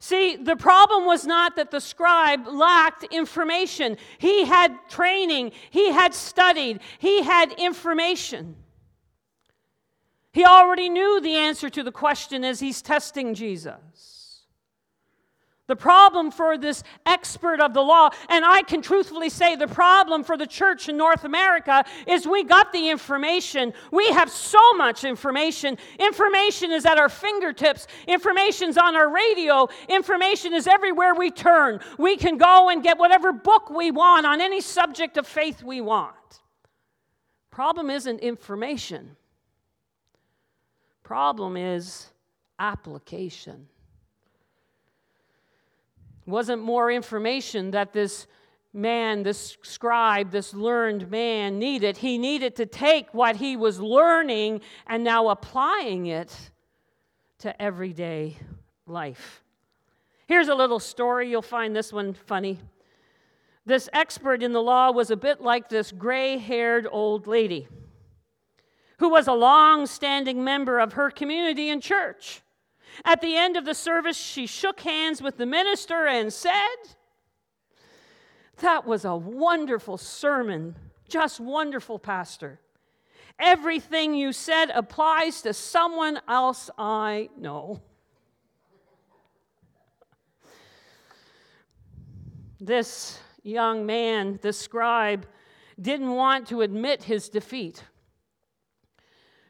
See, 0.00 0.36
the 0.36 0.56
problem 0.56 1.06
was 1.06 1.26
not 1.26 1.54
that 1.56 1.70
the 1.70 1.80
scribe 1.80 2.48
lacked 2.48 3.04
information. 3.04 3.96
He 4.18 4.44
had 4.44 4.76
training, 4.88 5.52
he 5.70 5.92
had 5.92 6.12
studied, 6.14 6.80
he 6.98 7.22
had 7.22 7.52
information. 7.52 8.56
He 10.32 10.44
already 10.44 10.88
knew 10.88 11.20
the 11.20 11.36
answer 11.36 11.68
to 11.68 11.82
the 11.82 11.92
question 11.92 12.42
as 12.42 12.58
he's 12.58 12.82
testing 12.82 13.34
Jesus. 13.34 14.21
The 15.72 15.76
problem 15.76 16.30
for 16.30 16.58
this 16.58 16.82
expert 17.06 17.58
of 17.58 17.72
the 17.72 17.80
law, 17.80 18.10
and 18.28 18.44
I 18.44 18.60
can 18.60 18.82
truthfully 18.82 19.30
say 19.30 19.56
the 19.56 19.66
problem 19.66 20.22
for 20.22 20.36
the 20.36 20.46
church 20.46 20.90
in 20.90 20.98
North 20.98 21.24
America 21.24 21.82
is 22.06 22.26
we 22.26 22.44
got 22.44 22.74
the 22.74 22.90
information. 22.90 23.72
We 23.90 24.06
have 24.10 24.30
so 24.30 24.60
much 24.74 25.02
information. 25.02 25.78
Information 25.98 26.72
is 26.72 26.84
at 26.84 26.98
our 26.98 27.08
fingertips, 27.08 27.86
information's 28.06 28.76
on 28.76 28.94
our 28.96 29.10
radio, 29.10 29.66
information 29.88 30.52
is 30.52 30.66
everywhere 30.66 31.14
we 31.14 31.30
turn. 31.30 31.80
We 31.96 32.18
can 32.18 32.36
go 32.36 32.68
and 32.68 32.82
get 32.82 32.98
whatever 32.98 33.32
book 33.32 33.70
we 33.70 33.90
want 33.90 34.26
on 34.26 34.42
any 34.42 34.60
subject 34.60 35.16
of 35.16 35.26
faith 35.26 35.62
we 35.62 35.80
want. 35.80 36.42
Problem 37.50 37.88
isn't 37.88 38.18
information. 38.18 39.16
Problem 41.02 41.56
is 41.56 42.08
application 42.58 43.68
wasn't 46.26 46.62
more 46.62 46.90
information 46.90 47.72
that 47.72 47.92
this 47.92 48.26
man, 48.72 49.22
this 49.22 49.56
scribe, 49.62 50.30
this 50.30 50.54
learned 50.54 51.10
man 51.10 51.58
needed. 51.58 51.98
He 51.98 52.18
needed 52.18 52.56
to 52.56 52.66
take 52.66 53.12
what 53.12 53.36
he 53.36 53.56
was 53.56 53.80
learning 53.80 54.62
and 54.86 55.04
now 55.04 55.28
applying 55.28 56.06
it 56.06 56.34
to 57.38 57.60
everyday 57.60 58.36
life. 58.86 59.42
Here's 60.26 60.48
a 60.48 60.54
little 60.54 60.80
story. 60.80 61.30
You'll 61.30 61.42
find 61.42 61.76
this 61.76 61.92
one 61.92 62.14
funny. 62.14 62.58
This 63.66 63.88
expert 63.92 64.42
in 64.42 64.52
the 64.52 64.62
law 64.62 64.90
was 64.90 65.10
a 65.10 65.16
bit 65.16 65.40
like 65.40 65.68
this 65.68 65.92
gray 65.92 66.38
haired 66.38 66.86
old 66.90 67.26
lady 67.26 67.68
who 68.98 69.08
was 69.08 69.26
a 69.26 69.32
long 69.32 69.86
standing 69.86 70.44
member 70.44 70.78
of 70.78 70.92
her 70.92 71.10
community 71.10 71.68
and 71.70 71.82
church. 71.82 72.40
At 73.04 73.20
the 73.20 73.36
end 73.36 73.56
of 73.56 73.64
the 73.64 73.74
service, 73.74 74.16
she 74.16 74.46
shook 74.46 74.80
hands 74.80 75.22
with 75.22 75.36
the 75.36 75.46
minister 75.46 76.06
and 76.06 76.32
said, 76.32 76.76
That 78.58 78.86
was 78.86 79.04
a 79.04 79.16
wonderful 79.16 79.96
sermon, 79.96 80.76
just 81.08 81.40
wonderful, 81.40 81.98
Pastor. 81.98 82.60
Everything 83.38 84.14
you 84.14 84.32
said 84.32 84.70
applies 84.70 85.42
to 85.42 85.54
someone 85.54 86.20
else 86.28 86.70
I 86.78 87.30
know. 87.36 87.80
This 92.60 93.18
young 93.42 93.86
man, 93.86 94.38
the 94.40 94.52
scribe, 94.52 95.26
didn't 95.80 96.14
want 96.14 96.46
to 96.48 96.60
admit 96.60 97.02
his 97.02 97.28
defeat. 97.28 97.82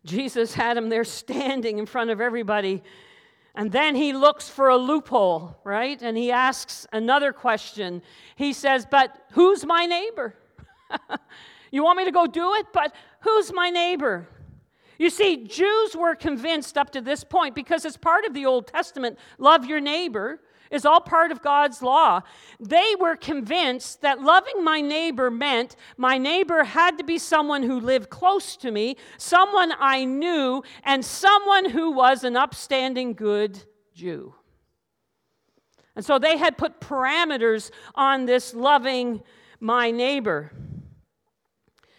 Jesus 0.04 0.54
had 0.54 0.76
him 0.76 0.88
there 0.88 1.04
standing 1.04 1.78
in 1.78 1.86
front 1.86 2.10
of 2.10 2.20
everybody 2.20 2.82
and 3.54 3.70
then 3.70 3.94
he 3.94 4.12
looks 4.12 4.48
for 4.48 4.70
a 4.70 4.76
loophole, 4.76 5.58
right? 5.62 6.00
And 6.00 6.16
he 6.16 6.32
asks 6.32 6.86
another 6.92 7.32
question. 7.32 8.02
He 8.36 8.52
says, 8.52 8.86
But 8.90 9.14
who's 9.32 9.66
my 9.66 9.84
neighbor? 9.84 10.34
you 11.70 11.84
want 11.84 11.98
me 11.98 12.06
to 12.06 12.12
go 12.12 12.26
do 12.26 12.54
it? 12.54 12.66
But 12.72 12.94
who's 13.20 13.52
my 13.52 13.68
neighbor? 13.68 14.26
You 14.98 15.10
see, 15.10 15.44
Jews 15.44 15.94
were 15.94 16.14
convinced 16.14 16.78
up 16.78 16.90
to 16.90 17.00
this 17.00 17.24
point 17.24 17.54
because 17.54 17.84
it's 17.84 17.96
part 17.96 18.24
of 18.24 18.32
the 18.32 18.46
Old 18.46 18.68
Testament 18.68 19.18
love 19.38 19.66
your 19.66 19.80
neighbor 19.80 20.40
is 20.72 20.84
all 20.84 21.00
part 21.00 21.30
of 21.30 21.42
God's 21.42 21.82
law. 21.82 22.22
They 22.58 22.94
were 22.98 23.14
convinced 23.14 24.00
that 24.00 24.22
loving 24.22 24.64
my 24.64 24.80
neighbor 24.80 25.30
meant 25.30 25.76
my 25.96 26.18
neighbor 26.18 26.64
had 26.64 26.98
to 26.98 27.04
be 27.04 27.18
someone 27.18 27.62
who 27.62 27.78
lived 27.78 28.10
close 28.10 28.56
to 28.56 28.70
me, 28.72 28.96
someone 29.18 29.72
I 29.78 30.04
knew, 30.04 30.64
and 30.82 31.04
someone 31.04 31.70
who 31.70 31.92
was 31.92 32.24
an 32.24 32.36
upstanding, 32.36 33.12
good 33.12 33.62
Jew. 33.94 34.34
And 35.94 36.04
so 36.04 36.18
they 36.18 36.38
had 36.38 36.56
put 36.56 36.80
parameters 36.80 37.70
on 37.94 38.24
this 38.24 38.54
loving 38.54 39.22
my 39.60 39.90
neighbor. 39.90 40.52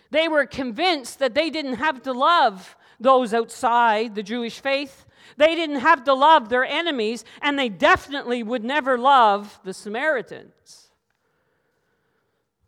They 0.09 0.27
were 0.27 0.45
convinced 0.45 1.19
that 1.19 1.33
they 1.35 1.49
didn't 1.49 1.75
have 1.75 2.01
to 2.03 2.11
love 2.11 2.75
those 2.99 3.33
outside 3.33 4.15
the 4.15 4.23
Jewish 4.23 4.59
faith. 4.59 5.05
They 5.37 5.55
didn't 5.55 5.79
have 5.79 6.03
to 6.05 6.13
love 6.13 6.49
their 6.49 6.65
enemies, 6.65 7.25
and 7.41 7.57
they 7.57 7.69
definitely 7.69 8.43
would 8.43 8.63
never 8.63 8.97
love 8.97 9.59
the 9.63 9.73
Samaritans. 9.73 10.91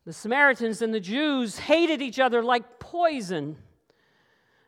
The 0.06 0.14
Samaritans 0.14 0.82
and 0.82 0.94
the 0.94 1.00
Jews 1.00 1.58
hated 1.58 2.02
each 2.02 2.20
other 2.20 2.44
like 2.44 2.80
poison. 2.80 3.58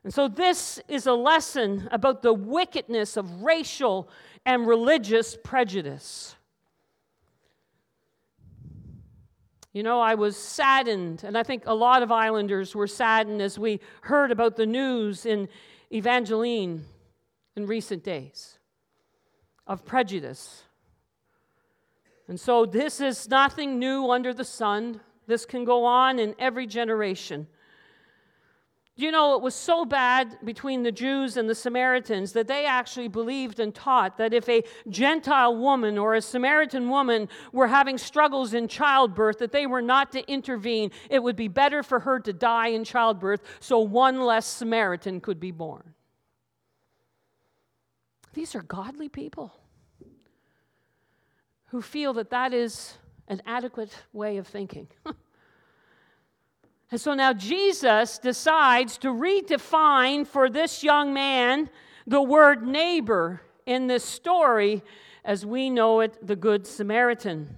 And 0.03 0.13
so, 0.13 0.27
this 0.27 0.79
is 0.87 1.05
a 1.05 1.13
lesson 1.13 1.87
about 1.91 2.21
the 2.21 2.33
wickedness 2.33 3.17
of 3.17 3.43
racial 3.43 4.09
and 4.45 4.67
religious 4.67 5.37
prejudice. 5.43 6.35
You 9.73 9.83
know, 9.83 10.01
I 10.01 10.15
was 10.15 10.35
saddened, 10.35 11.23
and 11.23 11.37
I 11.37 11.43
think 11.43 11.63
a 11.67 11.73
lot 11.75 12.01
of 12.01 12.11
islanders 12.11 12.73
were 12.73 12.87
saddened 12.87 13.41
as 13.43 13.59
we 13.59 13.79
heard 14.01 14.31
about 14.31 14.55
the 14.55 14.65
news 14.65 15.25
in 15.25 15.49
Evangeline 15.93 16.85
in 17.57 17.65
recent 17.65 18.03
days 18.03 18.59
of 19.65 19.83
prejudice. 19.83 20.63
And 22.29 22.39
so, 22.39 22.65
this 22.65 23.01
is 23.01 23.27
nothing 23.27 23.79
new 23.79 24.11
under 24.11 24.33
the 24.33 24.45
sun. 24.45 25.01
This 25.25 25.45
can 25.45 25.65
go 25.65 25.83
on 25.83 26.19
in 26.19 26.35
every 26.39 26.67
generation. 26.67 27.47
You 28.95 29.11
know, 29.11 29.35
it 29.35 29.41
was 29.41 29.55
so 29.55 29.85
bad 29.85 30.37
between 30.43 30.83
the 30.83 30.91
Jews 30.91 31.37
and 31.37 31.49
the 31.49 31.55
Samaritans 31.55 32.33
that 32.33 32.47
they 32.47 32.65
actually 32.65 33.07
believed 33.07 33.59
and 33.59 33.73
taught 33.73 34.17
that 34.17 34.33
if 34.33 34.49
a 34.49 34.63
Gentile 34.89 35.55
woman 35.55 35.97
or 35.97 36.15
a 36.15 36.21
Samaritan 36.21 36.89
woman 36.89 37.29
were 37.51 37.67
having 37.67 37.97
struggles 37.97 38.53
in 38.53 38.67
childbirth, 38.67 39.37
that 39.39 39.51
they 39.51 39.67
were 39.67 39.83
not 39.83 40.11
to 40.13 40.27
intervene. 40.31 40.91
It 41.09 41.21
would 41.21 41.35
be 41.35 41.47
better 41.47 41.83
for 41.83 41.99
her 41.99 42.19
to 42.21 42.33
die 42.33 42.69
in 42.69 42.83
childbirth 42.83 43.41
so 43.59 43.79
one 43.79 44.21
less 44.21 44.45
Samaritan 44.45 45.21
could 45.21 45.39
be 45.39 45.51
born. 45.51 45.93
These 48.37 48.53
are 48.53 48.61
godly 48.61 49.09
people 49.09 49.51
who 51.69 51.81
feel 51.81 52.13
that 52.13 52.29
that 52.29 52.53
is 52.53 52.93
an 53.27 53.41
adequate 53.47 53.91
way 54.13 54.37
of 54.37 54.45
thinking. 54.45 54.87
and 56.91 57.01
so 57.01 57.15
now 57.15 57.33
Jesus 57.33 58.19
decides 58.19 58.99
to 58.99 59.07
redefine 59.07 60.27
for 60.27 60.51
this 60.51 60.83
young 60.83 61.15
man 61.15 61.71
the 62.05 62.21
word 62.21 62.61
neighbor 62.61 63.41
in 63.65 63.87
this 63.87 64.05
story 64.05 64.83
as 65.25 65.43
we 65.43 65.71
know 65.71 66.01
it, 66.01 66.15
the 66.21 66.35
Good 66.35 66.67
Samaritan. 66.67 67.57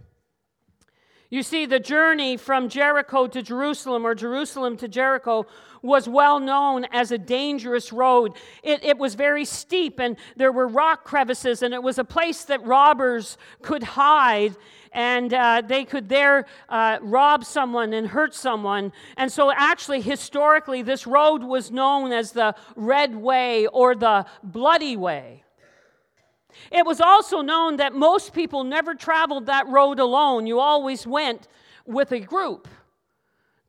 You 1.31 1.43
see, 1.43 1.67
the 1.67 1.79
journey 1.79 2.37
from 2.37 2.69
Jericho 2.69 3.27
to 3.27 3.43
Jerusalem 3.43 4.03
or 4.03 4.15
Jerusalem 4.15 4.77
to 4.77 4.87
Jericho 4.87 5.45
was 5.83 6.09
well 6.09 6.39
known 6.39 6.85
as 6.85 7.11
a 7.11 7.19
dangerous 7.19 7.93
road. 7.93 8.33
It, 8.63 8.83
it, 8.83 8.97
was 8.97 9.13
very 9.13 9.45
steep 9.45 9.99
and 9.99 10.17
there 10.37 10.51
were 10.51 10.67
rock 10.67 11.03
crevices, 11.03 11.61
and 11.61 11.71
it 11.71 11.83
was 11.83 11.99
a 11.99 12.03
place 12.03 12.45
that 12.45 12.65
robbers 12.65 13.37
could 13.61 13.83
hide 13.83 14.55
and 14.91 15.31
uh, 15.31 15.61
they 15.63 15.85
could 15.85 16.09
there 16.09 16.47
uh, 16.67 16.97
rob 17.01 17.45
someone 17.45 17.93
and 17.93 18.07
hurt 18.07 18.33
someone. 18.33 18.91
And 19.15 19.31
so, 19.31 19.51
actually, 19.51 20.01
historically, 20.01 20.81
this 20.81 21.05
road 21.05 21.43
was 21.43 21.69
known 21.69 22.11
as 22.11 22.31
the 22.31 22.55
Red 22.75 23.15
Way 23.15 23.67
or 23.67 23.93
the 23.93 24.25
Bloody 24.43 24.97
Way. 24.97 25.43
It 26.71 26.85
was 26.85 26.99
also 26.99 27.41
known 27.41 27.77
that 27.77 27.93
most 27.93 28.33
people 28.33 28.63
never 28.63 28.95
traveled 28.95 29.45
that 29.45 29.67
road 29.67 29.99
alone. 29.99 30.47
You 30.47 30.59
always 30.59 31.05
went 31.05 31.47
with 31.85 32.11
a 32.11 32.19
group 32.19 32.67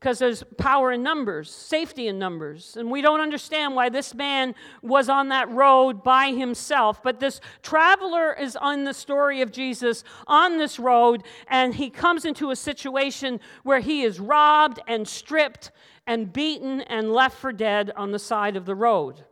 because 0.01 0.17
there's 0.17 0.43
power 0.57 0.91
in 0.91 1.03
numbers, 1.03 1.51
safety 1.51 2.07
in 2.07 2.17
numbers. 2.17 2.75
And 2.75 2.89
we 2.89 3.03
don't 3.03 3.19
understand 3.19 3.75
why 3.75 3.89
this 3.89 4.15
man 4.15 4.55
was 4.81 5.09
on 5.09 5.29
that 5.29 5.47
road 5.51 6.03
by 6.03 6.31
himself. 6.31 7.03
But 7.03 7.19
this 7.19 7.39
traveler 7.61 8.33
is 8.33 8.55
on 8.55 8.83
the 8.83 8.95
story 8.95 9.41
of 9.41 9.51
Jesus 9.51 10.03
on 10.25 10.57
this 10.57 10.79
road, 10.79 11.23
and 11.47 11.75
he 11.75 11.91
comes 11.91 12.25
into 12.25 12.49
a 12.49 12.55
situation 12.55 13.39
where 13.61 13.79
he 13.79 14.01
is 14.01 14.19
robbed 14.19 14.79
and 14.87 15.07
stripped 15.07 15.71
and 16.07 16.33
beaten 16.33 16.81
and 16.81 17.13
left 17.13 17.37
for 17.37 17.53
dead 17.53 17.91
on 17.95 18.11
the 18.11 18.19
side 18.19 18.55
of 18.55 18.65
the 18.65 18.75
road. 18.75 19.23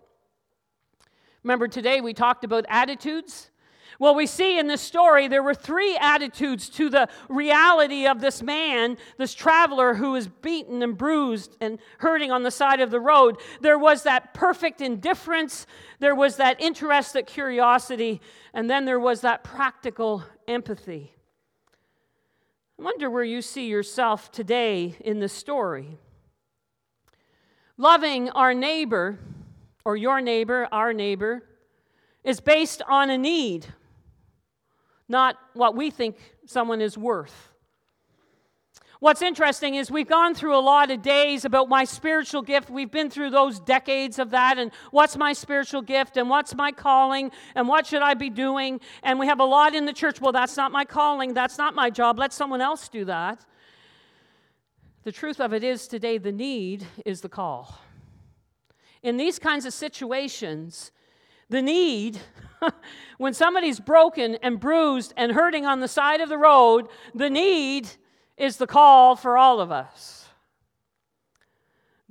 Remember, 1.43 1.67
today 1.67 2.01
we 2.01 2.13
talked 2.13 2.43
about 2.43 2.65
attitudes. 2.67 3.49
Well, 3.97 4.15
we 4.15 4.27
see 4.27 4.57
in 4.57 4.67
this 4.67 4.81
story 4.81 5.27
there 5.27 5.43
were 5.43 5.53
three 5.53 5.97
attitudes 5.97 6.69
to 6.69 6.89
the 6.89 7.09
reality 7.27 8.07
of 8.07 8.21
this 8.21 8.41
man, 8.41 8.97
this 9.17 9.33
traveler 9.33 9.93
who 9.93 10.13
was 10.13 10.27
beaten 10.27 10.81
and 10.81 10.97
bruised 10.97 11.57
and 11.59 11.79
hurting 11.97 12.31
on 12.31 12.43
the 12.43 12.51
side 12.51 12.79
of 12.79 12.91
the 12.91 12.99
road. 12.99 13.37
There 13.59 13.77
was 13.77 14.03
that 14.03 14.33
perfect 14.33 14.79
indifference, 14.79 15.65
there 15.99 16.15
was 16.15 16.37
that 16.37 16.61
interested 16.61 17.27
curiosity, 17.27 18.21
and 18.53 18.69
then 18.69 18.85
there 18.85 18.99
was 18.99 19.21
that 19.21 19.43
practical 19.43 20.23
empathy. 20.47 21.13
I 22.79 22.83
wonder 22.83 23.09
where 23.09 23.25
you 23.25 23.41
see 23.41 23.67
yourself 23.67 24.31
today 24.31 24.95
in 25.01 25.19
this 25.19 25.33
story. 25.33 25.97
Loving 27.75 28.29
our 28.29 28.53
neighbor, 28.53 29.19
or 29.85 29.95
your 29.95 30.21
neighbor, 30.21 30.67
our 30.71 30.93
neighbor, 30.93 31.43
is 32.23 32.39
based 32.39 32.81
on 32.87 33.09
a 33.09 33.17
need 33.17 33.67
not 35.09 35.37
what 35.53 35.75
we 35.75 35.89
think 35.89 36.15
someone 36.45 36.79
is 36.79 36.97
worth. 36.97 37.51
What's 38.99 39.21
interesting 39.21 39.75
is 39.75 39.89
we've 39.89 40.09
gone 40.09 40.35
through 40.35 40.57
a 40.57 40.59
lot 40.59 40.91
of 40.91 41.01
days 41.01 41.45
about 41.45 41.69
my 41.69 41.85
spiritual 41.85 42.41
gift. 42.41 42.69
We've 42.69 42.91
been 42.91 43.09
through 43.09 43.29
those 43.29 43.59
decades 43.61 44.19
of 44.19 44.31
that, 44.31 44.57
and 44.57 44.71
what's 44.91 45.15
my 45.17 45.31
spiritual 45.31 45.81
gift, 45.81 46.17
and 46.17 46.29
what's 46.29 46.53
my 46.53 46.73
calling, 46.73 47.31
and 47.55 47.67
what 47.67 47.87
should 47.87 48.01
I 48.01 48.13
be 48.13 48.29
doing. 48.29 48.81
And 49.01 49.17
we 49.17 49.27
have 49.27 49.39
a 49.39 49.45
lot 49.45 49.73
in 49.73 49.85
the 49.85 49.93
church. 49.93 50.19
Well, 50.19 50.33
that's 50.33 50.57
not 50.57 50.73
my 50.73 50.83
calling, 50.83 51.33
that's 51.33 51.57
not 51.57 51.75
my 51.75 51.89
job. 51.89 52.19
Let 52.19 52.33
someone 52.33 52.61
else 52.61 52.89
do 52.89 53.05
that. 53.05 53.45
The 55.05 55.13
truth 55.13 55.39
of 55.39 55.53
it 55.53 55.63
is 55.63 55.87
today, 55.87 56.17
the 56.17 56.33
need 56.33 56.85
is 57.05 57.21
the 57.21 57.29
call. 57.29 57.79
In 59.01 59.17
these 59.17 59.39
kinds 59.39 59.65
of 59.65 59.73
situations, 59.73 60.91
the 61.49 61.61
need, 61.61 62.19
when 63.17 63.33
somebody's 63.33 63.79
broken 63.79 64.35
and 64.35 64.59
bruised 64.59 65.13
and 65.15 65.31
hurting 65.31 65.65
on 65.65 65.79
the 65.79 65.87
side 65.87 66.21
of 66.21 66.29
the 66.29 66.37
road, 66.37 66.87
the 67.15 67.29
need 67.29 67.89
is 68.37 68.57
the 68.57 68.67
call 68.67 69.15
for 69.15 69.37
all 69.37 69.59
of 69.59 69.71
us. 69.71 70.27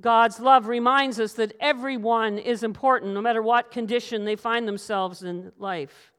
God's 0.01 0.39
love 0.39 0.67
reminds 0.67 1.19
us 1.19 1.33
that 1.33 1.53
everyone 1.59 2.37
is 2.37 2.63
important, 2.63 3.13
no 3.13 3.21
matter 3.21 3.41
what 3.41 3.71
condition 3.71 4.23
they 4.23 4.35
find 4.37 4.67
themselves 4.67 5.23
in 5.23 5.51
life. 5.57 6.13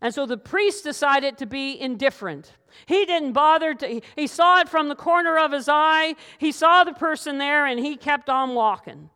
And 0.00 0.14
so 0.14 0.26
the 0.26 0.36
priest 0.36 0.84
decided 0.84 1.38
to 1.38 1.46
be 1.46 1.80
indifferent. 1.80 2.52
He 2.84 3.04
didn't 3.06 3.32
bother 3.32 3.74
to, 3.74 4.00
he 4.14 4.26
saw 4.26 4.60
it 4.60 4.68
from 4.68 4.88
the 4.88 4.94
corner 4.94 5.38
of 5.38 5.52
his 5.52 5.68
eye. 5.68 6.14
He 6.38 6.52
saw 6.52 6.84
the 6.84 6.92
person 6.92 7.38
there 7.38 7.66
and 7.66 7.80
he 7.80 7.96
kept 7.96 8.28
on 8.28 8.54
walking. 8.54 9.10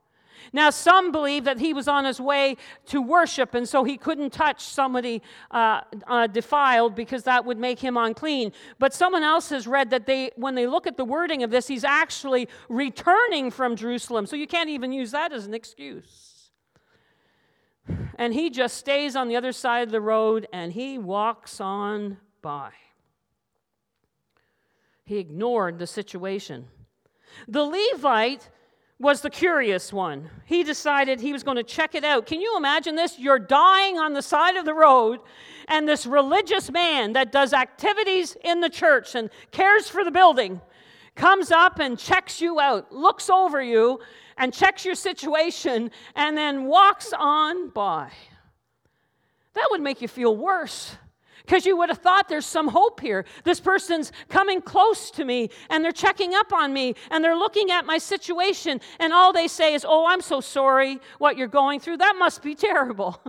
Now, 0.53 0.71
some 0.71 1.13
believe 1.13 1.45
that 1.45 1.61
he 1.61 1.73
was 1.73 1.87
on 1.87 2.05
his 2.05 2.21
way 2.21 2.57
to 2.87 3.01
worship, 3.01 3.55
and 3.55 3.69
so 3.69 3.85
he 3.85 3.97
couldn't 3.97 4.31
touch 4.31 4.65
somebody 4.65 5.23
uh, 5.51 5.83
uh, 6.07 6.27
defiled 6.27 6.95
because 6.95 7.23
that 7.25 7.45
would 7.45 7.59
make 7.59 7.79
him 7.79 7.97
unclean. 7.97 8.53
But 8.79 8.93
someone 8.93 9.23
else 9.23 9.51
has 9.51 9.67
read 9.67 9.91
that 9.91 10.07
they, 10.07 10.31
when 10.37 10.57
they 10.57 10.67
look 10.67 10.87
at 10.87 10.97
the 10.97 11.05
wording 11.05 11.43
of 11.43 11.51
this, 11.51 11.69
he's 11.69 11.85
actually 11.85 12.49
returning 12.69 13.51
from 13.51 13.77
Jerusalem. 13.77 14.27
So 14.27 14.35
you 14.35 14.47
can't 14.47 14.71
even 14.71 14.93
use 14.93 15.13
that 15.13 15.33
as 15.33 15.47
an 15.47 15.55
excuse. 15.55 16.51
And 18.17 18.35
he 18.35 18.51
just 18.51 18.77
stays 18.77 19.17
on 19.17 19.29
the 19.29 19.37
other 19.37 19.53
side 19.53 19.89
of 19.89 19.93
the 19.93 20.01
road 20.01 20.47
and 20.53 20.73
he 20.73 20.99
walks 20.99 21.61
on 21.61 22.19
by. 22.43 22.71
He 25.05 25.19
ignored 25.19 25.79
the 25.79 25.87
situation. 25.87 26.69
The 27.49 27.63
Levite 27.65 28.49
was 29.01 29.23
the 29.23 29.31
curious 29.31 29.95
one. 29.95 30.29
He 30.45 30.63
decided 30.63 31.21
he 31.21 31.33
was 31.33 31.43
going 31.43 31.57
to 31.57 31.63
check 31.63 31.95
it 31.95 32.05
out. 32.05 32.27
Can 32.27 32.43
you 32.43 32.55
imagine 32.59 32.95
this? 32.95 33.19
You're 33.19 33.39
dying 33.39 33.99
on 33.99 34.13
the 34.13 34.21
side 34.21 34.57
of 34.57 34.67
the 34.67 34.75
road, 34.75 35.21
and 35.69 35.89
this 35.89 36.05
religious 36.05 36.71
man 36.71 37.15
that 37.15 37.33
does 37.33 37.55
activities 37.55 38.37
in 38.45 38.61
the 38.61 38.69
church 38.69 39.15
and 39.15 39.31
cares 39.53 39.89
for 39.89 40.05
the 40.05 40.11
building 40.11 40.61
comes 41.17 41.51
up 41.51 41.79
and 41.79 41.99
checks 41.99 42.43
you 42.43 42.61
out, 42.61 42.93
looks 42.93 43.31
over 43.31 43.63
you, 43.63 43.99
and 44.37 44.53
checks 44.53 44.85
your 44.85 44.95
situation, 44.95 45.91
and 46.15 46.37
then 46.37 46.67
walks 46.67 47.13
on 47.19 47.71
by. 47.71 48.11
That 49.55 49.69
would 49.71 49.81
make 49.81 50.03
you 50.03 50.09
feel 50.09 50.37
worse 50.37 50.95
because 51.45 51.67
you 51.67 51.77
would 51.77 51.89
have 51.89 51.99
thought 51.99 52.29
there's 52.29 52.47
some 52.47 52.69
hope 52.69 53.01
here. 53.01 53.25
This 53.45 53.61
person's 53.61 54.13
coming 54.29 54.61
close 54.61 55.11
to 55.13 55.25
me 55.25 55.51
and 55.69 55.85
they're 55.85 55.93
checking 55.93 56.35
up 56.35 56.53
on 56.53 56.73
me 56.73 56.95
and 57.11 57.23
they're 57.23 57.37
looking 57.37 57.71
at 57.71 57.87
my 57.87 57.99
situation, 57.99 58.81
and 58.99 59.13
all 59.13 59.33
they 59.33 59.49
say 59.49 59.75
is, 59.75 59.85
Oh, 59.89 60.07
I'm 60.07 60.21
so 60.21 60.41
sorry 60.41 61.01
what 61.19 61.37
you're 61.37 61.49
going 61.49 61.81
through. 61.81 61.99
That 61.99 62.17
must 62.19 62.43
be 62.43 62.55
terrible. 62.71 63.21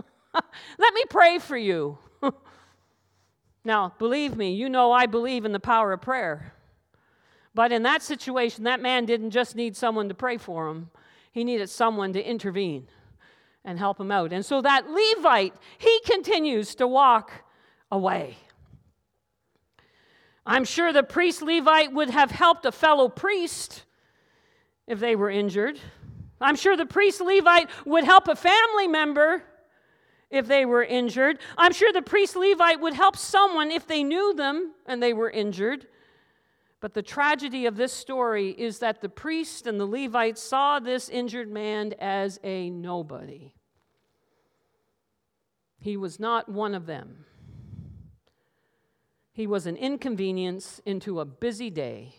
Let 0.78 0.94
me 0.94 1.02
pray 1.10 1.38
for 1.38 1.56
you. 1.56 1.98
now, 3.64 3.94
believe 3.98 4.36
me, 4.36 4.54
you 4.54 4.68
know 4.68 4.92
I 4.92 5.06
believe 5.06 5.44
in 5.44 5.52
the 5.52 5.60
power 5.60 5.92
of 5.92 6.00
prayer. 6.00 6.54
But 7.54 7.70
in 7.70 7.82
that 7.82 8.02
situation, 8.02 8.64
that 8.64 8.80
man 8.80 9.04
didn't 9.04 9.30
just 9.30 9.56
need 9.56 9.76
someone 9.76 10.08
to 10.08 10.14
pray 10.14 10.38
for 10.38 10.68
him, 10.68 10.90
he 11.32 11.44
needed 11.44 11.68
someone 11.68 12.12
to 12.14 12.22
intervene 12.22 12.88
and 13.64 13.78
help 13.78 14.00
him 14.00 14.10
out. 14.10 14.32
And 14.32 14.44
so 14.44 14.60
that 14.60 14.86
Levite, 14.88 15.54
he 15.78 16.00
continues 16.04 16.74
to 16.76 16.86
walk 16.86 17.44
away. 17.92 18.36
I'm 20.44 20.64
sure 20.64 20.92
the 20.92 21.04
priest 21.04 21.42
Levite 21.42 21.92
would 21.92 22.10
have 22.10 22.32
helped 22.32 22.66
a 22.66 22.72
fellow 22.72 23.08
priest 23.08 23.84
if 24.88 24.98
they 24.98 25.14
were 25.14 25.30
injured. 25.30 25.78
I'm 26.40 26.56
sure 26.56 26.76
the 26.76 26.86
priest 26.86 27.20
Levite 27.20 27.68
would 27.86 28.02
help 28.02 28.26
a 28.26 28.34
family 28.34 28.88
member 28.88 29.44
if 30.30 30.48
they 30.48 30.64
were 30.64 30.82
injured. 30.82 31.38
I'm 31.56 31.72
sure 31.72 31.92
the 31.92 32.02
priest 32.02 32.34
Levite 32.34 32.80
would 32.80 32.94
help 32.94 33.16
someone 33.16 33.70
if 33.70 33.86
they 33.86 34.02
knew 34.02 34.34
them 34.34 34.72
and 34.86 35.00
they 35.00 35.12
were 35.12 35.30
injured. 35.30 35.86
But 36.80 36.94
the 36.94 37.02
tragedy 37.02 37.66
of 37.66 37.76
this 37.76 37.92
story 37.92 38.50
is 38.50 38.80
that 38.80 39.00
the 39.00 39.08
priest 39.08 39.68
and 39.68 39.78
the 39.78 39.86
Levite 39.86 40.38
saw 40.38 40.80
this 40.80 41.08
injured 41.08 41.48
man 41.48 41.94
as 42.00 42.40
a 42.42 42.70
nobody. 42.70 43.54
He 45.78 45.96
was 45.96 46.18
not 46.18 46.48
one 46.48 46.74
of 46.74 46.86
them. 46.86 47.26
He 49.32 49.46
was 49.46 49.66
an 49.66 49.76
inconvenience 49.76 50.80
into 50.84 51.20
a 51.20 51.24
busy 51.24 51.70
day. 51.70 52.16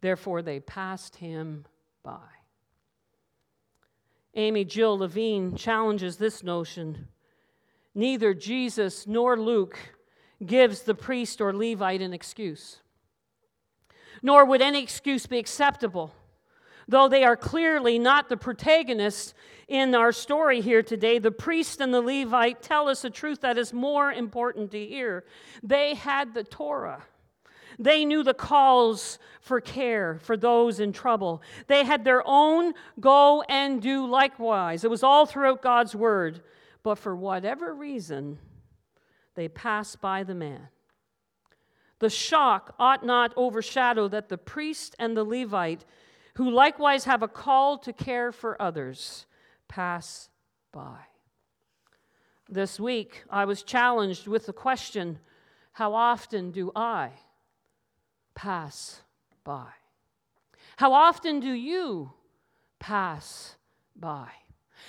Therefore, 0.00 0.42
they 0.42 0.60
passed 0.60 1.16
him 1.16 1.64
by. 2.02 2.20
Amy 4.34 4.64
Jill 4.64 4.98
Levine 4.98 5.56
challenges 5.56 6.16
this 6.16 6.42
notion. 6.42 7.08
Neither 7.94 8.34
Jesus 8.34 9.06
nor 9.06 9.36
Luke 9.38 9.78
gives 10.44 10.82
the 10.82 10.94
priest 10.94 11.40
or 11.40 11.52
Levite 11.52 12.00
an 12.00 12.12
excuse, 12.12 12.80
nor 14.22 14.44
would 14.44 14.62
any 14.62 14.82
excuse 14.82 15.26
be 15.26 15.38
acceptable 15.38 16.14
Though 16.90 17.08
they 17.08 17.22
are 17.22 17.36
clearly 17.36 18.00
not 18.00 18.28
the 18.28 18.36
protagonists 18.36 19.32
in 19.68 19.94
our 19.94 20.10
story 20.10 20.60
here 20.60 20.82
today, 20.82 21.20
the 21.20 21.30
priest 21.30 21.80
and 21.80 21.94
the 21.94 22.00
Levite 22.00 22.62
tell 22.62 22.88
us 22.88 23.04
a 23.04 23.10
truth 23.10 23.42
that 23.42 23.56
is 23.56 23.72
more 23.72 24.10
important 24.12 24.72
to 24.72 24.84
hear. 24.84 25.24
They 25.62 25.94
had 25.94 26.34
the 26.34 26.42
Torah. 26.42 27.04
They 27.78 28.04
knew 28.04 28.24
the 28.24 28.34
calls 28.34 29.20
for 29.40 29.60
care 29.60 30.18
for 30.20 30.36
those 30.36 30.80
in 30.80 30.92
trouble. 30.92 31.42
They 31.68 31.84
had 31.84 32.02
their 32.02 32.24
own 32.26 32.74
go 32.98 33.42
and 33.42 33.80
do 33.80 34.04
likewise. 34.08 34.82
It 34.82 34.90
was 34.90 35.04
all 35.04 35.26
throughout 35.26 35.62
God's 35.62 35.94
word. 35.94 36.42
But 36.82 36.96
for 36.96 37.14
whatever 37.14 37.72
reason, 37.72 38.40
they 39.36 39.46
passed 39.46 40.00
by 40.00 40.24
the 40.24 40.34
man. 40.34 40.66
The 42.00 42.10
shock 42.10 42.74
ought 42.80 43.06
not 43.06 43.32
overshadow 43.36 44.08
that 44.08 44.28
the 44.28 44.38
priest 44.38 44.96
and 44.98 45.16
the 45.16 45.22
Levite 45.22 45.84
who 46.34 46.50
likewise 46.50 47.04
have 47.04 47.22
a 47.22 47.28
call 47.28 47.78
to 47.78 47.92
care 47.92 48.32
for 48.32 48.60
others, 48.60 49.26
pass 49.68 50.28
by. 50.72 50.98
This 52.48 52.80
week, 52.80 53.24
I 53.30 53.44
was 53.44 53.62
challenged 53.62 54.26
with 54.26 54.46
the 54.46 54.52
question 54.52 55.18
how 55.72 55.94
often 55.94 56.50
do 56.50 56.72
I 56.74 57.10
pass 58.34 59.02
by? 59.44 59.68
How 60.76 60.92
often 60.92 61.40
do 61.40 61.52
you 61.52 62.12
pass 62.78 63.56
by? 63.94 64.28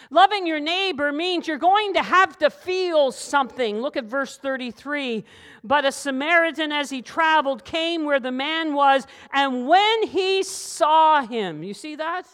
Loving 0.09 0.45
your 0.45 0.59
neighbor 0.59 1.11
means 1.11 1.47
you're 1.47 1.57
going 1.57 1.93
to 1.93 2.03
have 2.03 2.37
to 2.39 2.49
feel 2.49 3.11
something. 3.11 3.81
Look 3.81 3.95
at 3.97 4.05
verse 4.05 4.37
33. 4.37 5.23
But 5.63 5.85
a 5.85 5.91
Samaritan, 5.91 6.71
as 6.71 6.89
he 6.89 7.01
traveled, 7.01 7.63
came 7.63 8.03
where 8.03 8.19
the 8.19 8.31
man 8.31 8.73
was, 8.73 9.07
and 9.31 9.67
when 9.67 10.07
he 10.07 10.43
saw 10.43 11.21
him, 11.21 11.63
you 11.63 11.73
see 11.73 11.95
that? 11.95 12.27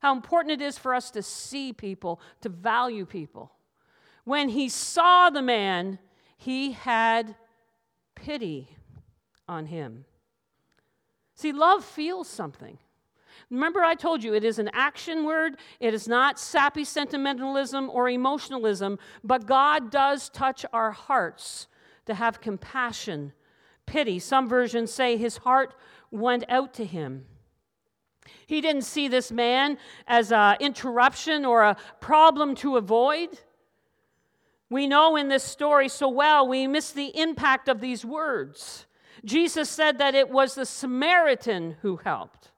How 0.00 0.14
important 0.14 0.60
it 0.60 0.64
is 0.64 0.78
for 0.78 0.94
us 0.94 1.10
to 1.12 1.22
see 1.22 1.72
people, 1.72 2.20
to 2.40 2.48
value 2.48 3.04
people. 3.04 3.52
When 4.24 4.48
he 4.48 4.68
saw 4.68 5.30
the 5.30 5.42
man, 5.42 5.98
he 6.36 6.72
had 6.72 7.34
pity 8.14 8.76
on 9.48 9.66
him. 9.66 10.04
See, 11.34 11.52
love 11.52 11.84
feels 11.84 12.28
something. 12.28 12.78
Remember, 13.50 13.82
I 13.82 13.94
told 13.94 14.22
you 14.22 14.34
it 14.34 14.44
is 14.44 14.58
an 14.58 14.70
action 14.72 15.24
word. 15.24 15.56
It 15.80 15.94
is 15.94 16.08
not 16.08 16.38
sappy 16.38 16.84
sentimentalism 16.84 17.90
or 17.90 18.08
emotionalism, 18.08 18.98
but 19.24 19.46
God 19.46 19.90
does 19.90 20.28
touch 20.28 20.64
our 20.72 20.92
hearts 20.92 21.66
to 22.06 22.14
have 22.14 22.40
compassion, 22.40 23.32
pity. 23.86 24.18
Some 24.18 24.48
versions 24.48 24.92
say 24.92 25.16
his 25.16 25.38
heart 25.38 25.74
went 26.10 26.44
out 26.48 26.74
to 26.74 26.84
him. 26.84 27.26
He 28.46 28.60
didn't 28.60 28.82
see 28.82 29.08
this 29.08 29.30
man 29.30 29.78
as 30.06 30.32
an 30.32 30.56
interruption 30.60 31.44
or 31.44 31.62
a 31.62 31.76
problem 32.00 32.54
to 32.56 32.76
avoid. 32.76 33.28
We 34.70 34.86
know 34.86 35.16
in 35.16 35.28
this 35.28 35.44
story 35.44 35.88
so 35.88 36.08
well, 36.08 36.46
we 36.46 36.66
miss 36.66 36.90
the 36.90 37.18
impact 37.18 37.68
of 37.68 37.80
these 37.80 38.04
words. 38.04 38.86
Jesus 39.24 39.68
said 39.68 39.98
that 39.98 40.14
it 40.14 40.30
was 40.30 40.54
the 40.54 40.66
Samaritan 40.66 41.76
who 41.82 41.96
helped. 41.96 42.50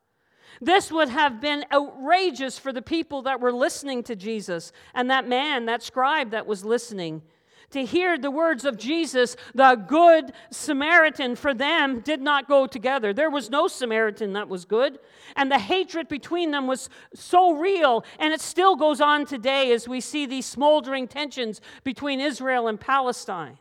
This 0.61 0.93
would 0.93 1.09
have 1.09 1.41
been 1.41 1.65
outrageous 1.73 2.59
for 2.59 2.73
the 2.73 2.83
people 2.83 3.23
that 3.23 3.41
were 3.41 3.53
listening 3.53 4.03
to 4.05 4.17
Jesus 4.17 4.73
and 4.95 5.11
that 5.11 5.27
man, 5.27 5.67
that 5.67 5.83
scribe 5.83 6.31
that 6.33 6.47
was 6.47 6.65
listening. 6.65 7.23
To 7.71 7.85
hear 7.85 8.19
the 8.19 8.33
words 8.33 8.65
of 8.65 8.77
Jesus, 8.77 9.37
the 9.55 9.77
good 9.77 10.33
Samaritan, 10.51 11.37
for 11.37 11.55
them 11.55 12.01
did 12.01 12.21
not 12.21 12.49
go 12.49 12.67
together. 12.67 13.13
There 13.13 13.31
was 13.31 13.49
no 13.49 13.69
Samaritan 13.69 14.33
that 14.33 14.49
was 14.49 14.65
good. 14.65 14.99
And 15.37 15.51
the 15.51 15.59
hatred 15.59 16.09
between 16.09 16.51
them 16.51 16.67
was 16.67 16.91
so 17.15 17.53
real. 17.53 18.05
And 18.19 18.33
it 18.33 18.41
still 18.41 18.75
goes 18.75 19.01
on 19.01 19.25
today 19.25 19.73
as 19.73 19.87
we 19.87 20.01
see 20.01 20.27
these 20.27 20.47
smoldering 20.47 21.07
tensions 21.07 21.61
between 21.85 22.21
Israel 22.21 22.67
and 22.67 22.79
Palestine. 22.79 23.59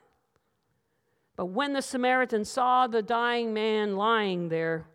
But 1.36 1.46
when 1.46 1.74
the 1.74 1.82
Samaritan 1.84 2.46
saw 2.46 2.88
the 2.88 3.04
dying 3.04 3.54
man 3.54 3.96
lying 3.96 4.50
there 4.50 4.88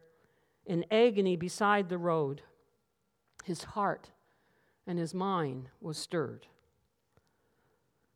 in 0.67 0.85
agony 0.91 1.37
beside 1.37 1.89
the 1.89 1.99
road, 1.99 2.43
his 3.45 3.65
heart 3.65 4.11
and 4.87 4.99
his 4.99 5.15
mind 5.15 5.69
was 5.81 5.99
stirred. 5.99 6.47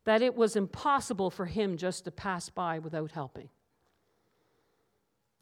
That 0.05 0.21
it 0.21 0.35
was 0.35 0.55
impossible 0.55 1.29
for 1.29 1.45
him 1.45 1.77
just 1.77 2.05
to 2.05 2.11
pass 2.11 2.49
by 2.49 2.79
without 2.79 3.11
helping. 3.11 3.49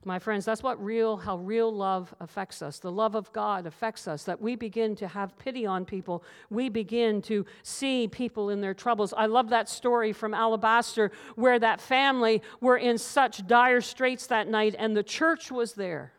My 0.05 0.19
friends, 0.19 0.45
that's 0.45 0.63
what 0.63 0.81
real, 0.81 1.17
how 1.17 1.37
real 1.37 1.73
love 1.73 2.13
affects 2.19 2.61
us. 2.61 2.79
The 2.79 2.91
love 2.91 3.15
of 3.15 3.31
God 3.33 3.65
affects 3.65 4.07
us, 4.07 4.23
that 4.23 4.41
we 4.41 4.55
begin 4.55 4.95
to 4.97 5.07
have 5.07 5.37
pity 5.37 5.65
on 5.65 5.85
people. 5.85 6.23
We 6.49 6.69
begin 6.69 7.21
to 7.23 7.45
see 7.63 8.07
people 8.07 8.49
in 8.49 8.61
their 8.61 8.73
troubles. 8.73 9.13
I 9.17 9.25
love 9.25 9.49
that 9.49 9.67
story 9.67 10.13
from 10.13 10.33
Alabaster 10.33 11.11
where 11.35 11.59
that 11.59 11.81
family 11.81 12.41
were 12.61 12.77
in 12.77 12.97
such 12.97 13.45
dire 13.47 13.81
straits 13.81 14.27
that 14.27 14.47
night, 14.47 14.75
and 14.77 14.95
the 14.95 15.03
church 15.03 15.51
was 15.51 15.73
there 15.73 16.13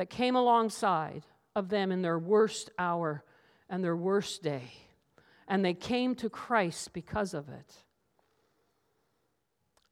that 0.00 0.08
came 0.08 0.34
alongside 0.34 1.26
of 1.54 1.68
them 1.68 1.92
in 1.92 2.00
their 2.00 2.18
worst 2.18 2.70
hour 2.78 3.22
and 3.68 3.84
their 3.84 3.94
worst 3.94 4.42
day. 4.42 4.62
And 5.46 5.62
they 5.62 5.74
came 5.74 6.14
to 6.14 6.30
Christ 6.30 6.94
because 6.94 7.34
of 7.34 7.50
it. 7.50 7.84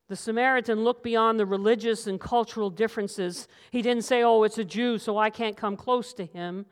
The 0.08 0.16
Samaritan 0.16 0.82
looked 0.82 1.02
beyond 1.02 1.38
the 1.38 1.44
religious 1.44 2.06
and 2.06 2.18
cultural 2.18 2.70
differences. 2.70 3.48
He 3.70 3.82
didn't 3.82 4.04
say, 4.04 4.22
Oh, 4.22 4.44
it's 4.44 4.56
a 4.56 4.64
Jew, 4.64 4.96
so 4.96 5.18
I 5.18 5.28
can't 5.28 5.58
come 5.58 5.76
close 5.76 6.14
to 6.14 6.24
him. 6.24 6.64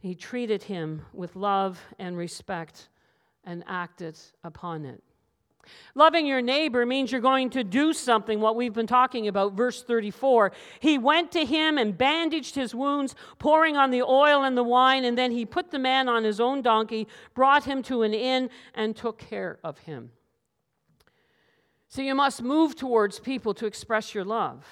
He 0.00 0.16
treated 0.16 0.64
him 0.64 1.02
with 1.12 1.36
love 1.36 1.80
and 1.96 2.16
respect 2.16 2.88
and 3.44 3.62
acted 3.68 4.18
upon 4.42 4.84
it. 4.84 5.04
Loving 5.94 6.26
your 6.26 6.42
neighbor 6.42 6.84
means 6.86 7.12
you're 7.12 7.20
going 7.20 7.50
to 7.50 7.64
do 7.64 7.92
something, 7.92 8.40
what 8.40 8.56
we've 8.56 8.72
been 8.72 8.86
talking 8.86 9.28
about, 9.28 9.54
verse 9.54 9.82
34. 9.82 10.52
He 10.80 10.98
went 10.98 11.32
to 11.32 11.44
him 11.44 11.78
and 11.78 11.96
bandaged 11.96 12.54
his 12.54 12.74
wounds, 12.74 13.14
pouring 13.38 13.76
on 13.76 13.90
the 13.90 14.02
oil 14.02 14.42
and 14.42 14.56
the 14.56 14.62
wine, 14.62 15.04
and 15.04 15.16
then 15.16 15.30
he 15.30 15.44
put 15.44 15.70
the 15.70 15.78
man 15.78 16.08
on 16.08 16.24
his 16.24 16.40
own 16.40 16.62
donkey, 16.62 17.06
brought 17.34 17.64
him 17.64 17.82
to 17.84 18.02
an 18.02 18.14
inn, 18.14 18.50
and 18.74 18.96
took 18.96 19.18
care 19.18 19.58
of 19.64 19.78
him. 19.78 20.10
So 21.88 22.02
you 22.02 22.14
must 22.14 22.42
move 22.42 22.76
towards 22.76 23.20
people 23.20 23.54
to 23.54 23.66
express 23.66 24.14
your 24.14 24.24
love. 24.24 24.64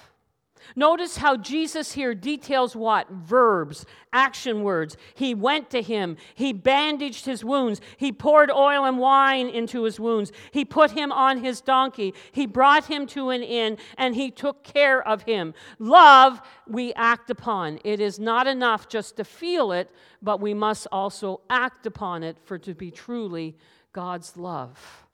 Notice 0.75 1.17
how 1.17 1.37
Jesus 1.37 1.93
here 1.93 2.15
details 2.15 2.75
what? 2.75 3.09
Verbs, 3.09 3.85
action 4.11 4.63
words. 4.63 4.97
He 5.13 5.33
went 5.33 5.69
to 5.71 5.81
him. 5.81 6.17
He 6.33 6.53
bandaged 6.53 7.25
his 7.25 7.43
wounds. 7.43 7.81
He 7.97 8.11
poured 8.11 8.49
oil 8.51 8.85
and 8.85 8.97
wine 8.97 9.49
into 9.49 9.83
his 9.83 9.99
wounds. 9.99 10.31
He 10.51 10.65
put 10.65 10.91
him 10.91 11.11
on 11.11 11.43
his 11.43 11.61
donkey. 11.61 12.13
He 12.31 12.45
brought 12.45 12.85
him 12.85 13.05
to 13.07 13.29
an 13.29 13.43
inn 13.43 13.77
and 13.97 14.15
he 14.15 14.31
took 14.31 14.63
care 14.63 15.05
of 15.05 15.23
him. 15.23 15.53
Love 15.79 16.41
we 16.67 16.93
act 16.93 17.29
upon. 17.29 17.79
It 17.83 17.99
is 17.99 18.19
not 18.19 18.47
enough 18.47 18.87
just 18.87 19.17
to 19.17 19.23
feel 19.23 19.71
it, 19.71 19.91
but 20.21 20.41
we 20.41 20.53
must 20.53 20.87
also 20.91 21.41
act 21.49 21.85
upon 21.85 22.23
it 22.23 22.37
for 22.43 22.57
to 22.59 22.73
be 22.73 22.91
truly 22.91 23.55
God's 23.93 24.35
love 24.35 25.05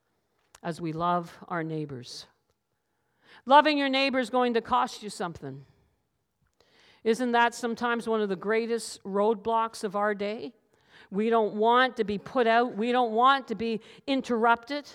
as 0.64 0.80
we 0.80 0.94
love 0.94 1.36
our 1.48 1.64
neighbors. 1.64 2.26
Loving 3.45 3.77
your 3.77 3.89
neighbor 3.89 4.19
is 4.19 4.30
going 4.30 4.54
to 4.54 4.62
cost 4.62 5.04
you 5.04 5.10
something. 5.10 5.65
Isn't 7.04 7.32
that 7.32 7.56
sometimes 7.56 8.08
one 8.08 8.21
of 8.21 8.30
the 8.30 8.36
greatest 8.36 9.04
roadblocks 9.04 9.84
of 9.84 9.95
our 9.95 10.13
day? 10.13 10.54
We 11.10 11.30
don't 11.30 11.56
want 11.56 11.97
to 11.97 12.04
be 12.04 12.17
put 12.17 12.47
out, 12.47 12.77
we 12.77 12.91
don't 12.91 13.12
want 13.12 13.47
to 13.47 13.56
be 13.56 13.82
interrupted. 14.08 14.88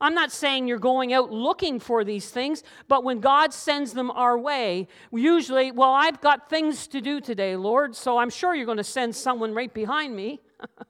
I'm 0.00 0.14
not 0.14 0.30
saying 0.30 0.68
you're 0.68 0.78
going 0.78 1.12
out 1.12 1.32
looking 1.32 1.80
for 1.80 2.04
these 2.04 2.30
things, 2.30 2.62
but 2.86 3.02
when 3.02 3.18
God 3.18 3.52
sends 3.52 3.92
them 3.94 4.12
our 4.12 4.38
way, 4.38 4.86
usually, 5.12 5.72
well, 5.72 5.92
I've 5.92 6.20
got 6.20 6.48
things 6.48 6.86
to 6.88 7.00
do 7.00 7.20
today, 7.20 7.56
Lord, 7.56 7.96
so 7.96 8.18
I'm 8.18 8.30
sure 8.30 8.54
you're 8.54 8.64
going 8.64 8.78
to 8.78 8.84
send 8.84 9.16
someone 9.16 9.54
right 9.54 9.74
behind 9.74 10.14
me. 10.14 10.40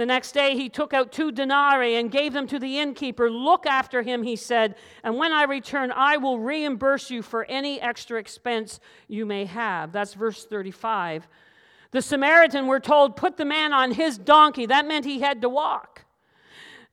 The 0.00 0.06
next 0.06 0.32
day 0.32 0.56
he 0.56 0.70
took 0.70 0.94
out 0.94 1.12
two 1.12 1.30
denarii 1.30 1.96
and 1.96 2.10
gave 2.10 2.32
them 2.32 2.46
to 2.46 2.58
the 2.58 2.78
innkeeper. 2.78 3.30
Look 3.30 3.66
after 3.66 4.00
him, 4.00 4.22
he 4.22 4.34
said, 4.34 4.76
and 5.04 5.18
when 5.18 5.30
I 5.30 5.42
return, 5.42 5.92
I 5.94 6.16
will 6.16 6.38
reimburse 6.38 7.10
you 7.10 7.20
for 7.20 7.44
any 7.44 7.78
extra 7.82 8.18
expense 8.18 8.80
you 9.08 9.26
may 9.26 9.44
have. 9.44 9.92
That's 9.92 10.14
verse 10.14 10.46
35. 10.46 11.28
The 11.90 12.00
Samaritan, 12.00 12.66
we're 12.66 12.80
told, 12.80 13.14
put 13.14 13.36
the 13.36 13.44
man 13.44 13.74
on 13.74 13.90
his 13.90 14.16
donkey. 14.16 14.64
That 14.64 14.88
meant 14.88 15.04
he 15.04 15.20
had 15.20 15.42
to 15.42 15.50
walk. 15.50 16.06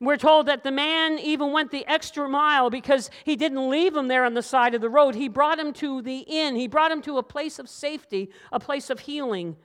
We're 0.01 0.17
told 0.17 0.47
that 0.47 0.65
the 0.65 0.71
man 0.71 1.17
even 1.17 1.53
went 1.53 1.71
the 1.71 1.85
extra 1.85 2.27
mile 2.27 2.69
because 2.69 3.09
he 3.23 3.37
didn't 3.37 3.69
leave 3.69 3.95
him 3.95 4.09
there 4.09 4.25
on 4.25 4.33
the 4.33 4.43
side 4.43 4.75
of 4.75 4.81
the 4.81 4.89
road. 4.89 5.15
He 5.15 5.29
brought 5.29 5.59
him 5.59 5.71
to 5.75 6.01
the 6.01 6.25
inn, 6.27 6.57
he 6.57 6.67
brought 6.67 6.91
him 6.91 7.01
to 7.03 7.19
a 7.19 7.23
place 7.23 7.57
of 7.57 7.69
safety, 7.69 8.31
a 8.51 8.59
place 8.59 8.89
of 8.89 8.99
healing. 8.99 9.55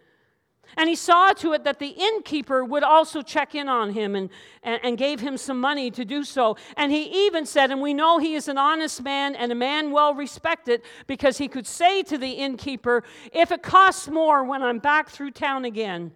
And 0.77 0.89
he 0.89 0.95
saw 0.95 1.33
to 1.35 1.53
it 1.53 1.65
that 1.65 1.79
the 1.79 1.89
innkeeper 1.89 2.65
would 2.65 2.83
also 2.83 3.21
check 3.21 3.55
in 3.55 3.69
on 3.69 3.93
him 3.93 4.17
and, 4.17 4.31
and, 4.63 4.81
and, 4.83 4.97
gave 4.97 5.21
him 5.21 5.37
some 5.37 5.61
money 5.61 5.91
to 5.91 6.05
do 6.05 6.25
so. 6.25 6.57
And 6.77 6.91
he 6.91 7.27
even 7.27 7.45
said, 7.45 7.71
and 7.71 7.83
we 7.83 7.93
know 7.93 8.19
he 8.19 8.35
is 8.35 8.49
an 8.49 8.57
honest 8.57 9.03
man 9.03 9.35
and 9.35 9.53
a 9.53 9.55
man 9.55 9.91
well 9.91 10.15
respected, 10.15 10.83
because 11.07 11.37
he 11.37 11.49
could 11.49 11.67
say 11.67 12.03
to 12.05 12.17
the 12.17 12.31
innkeeper, 12.31 13.05
If 13.33 13.53
it 13.53 13.63
costs 13.63 14.09
more 14.09 14.45
when 14.45 14.63
I'm 14.63 14.79
back 14.79 15.11
through 15.11 15.33
town 15.33 15.67
again, 15.67 16.13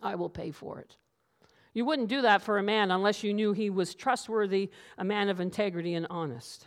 I 0.00 0.14
will 0.14 0.30
pay 0.30 0.52
for 0.52 0.78
it. 0.78 0.96
You 1.72 1.84
wouldn't 1.84 2.08
do 2.08 2.22
that 2.22 2.42
for 2.42 2.58
a 2.58 2.62
man 2.62 2.92
unless 2.92 3.24
you 3.24 3.34
knew 3.34 3.52
he 3.52 3.70
was 3.70 3.96
trustworthy, 3.96 4.70
a 4.96 5.04
man 5.04 5.28
of 5.28 5.40
integrity, 5.40 5.94
and 5.94 6.06
honest. 6.08 6.66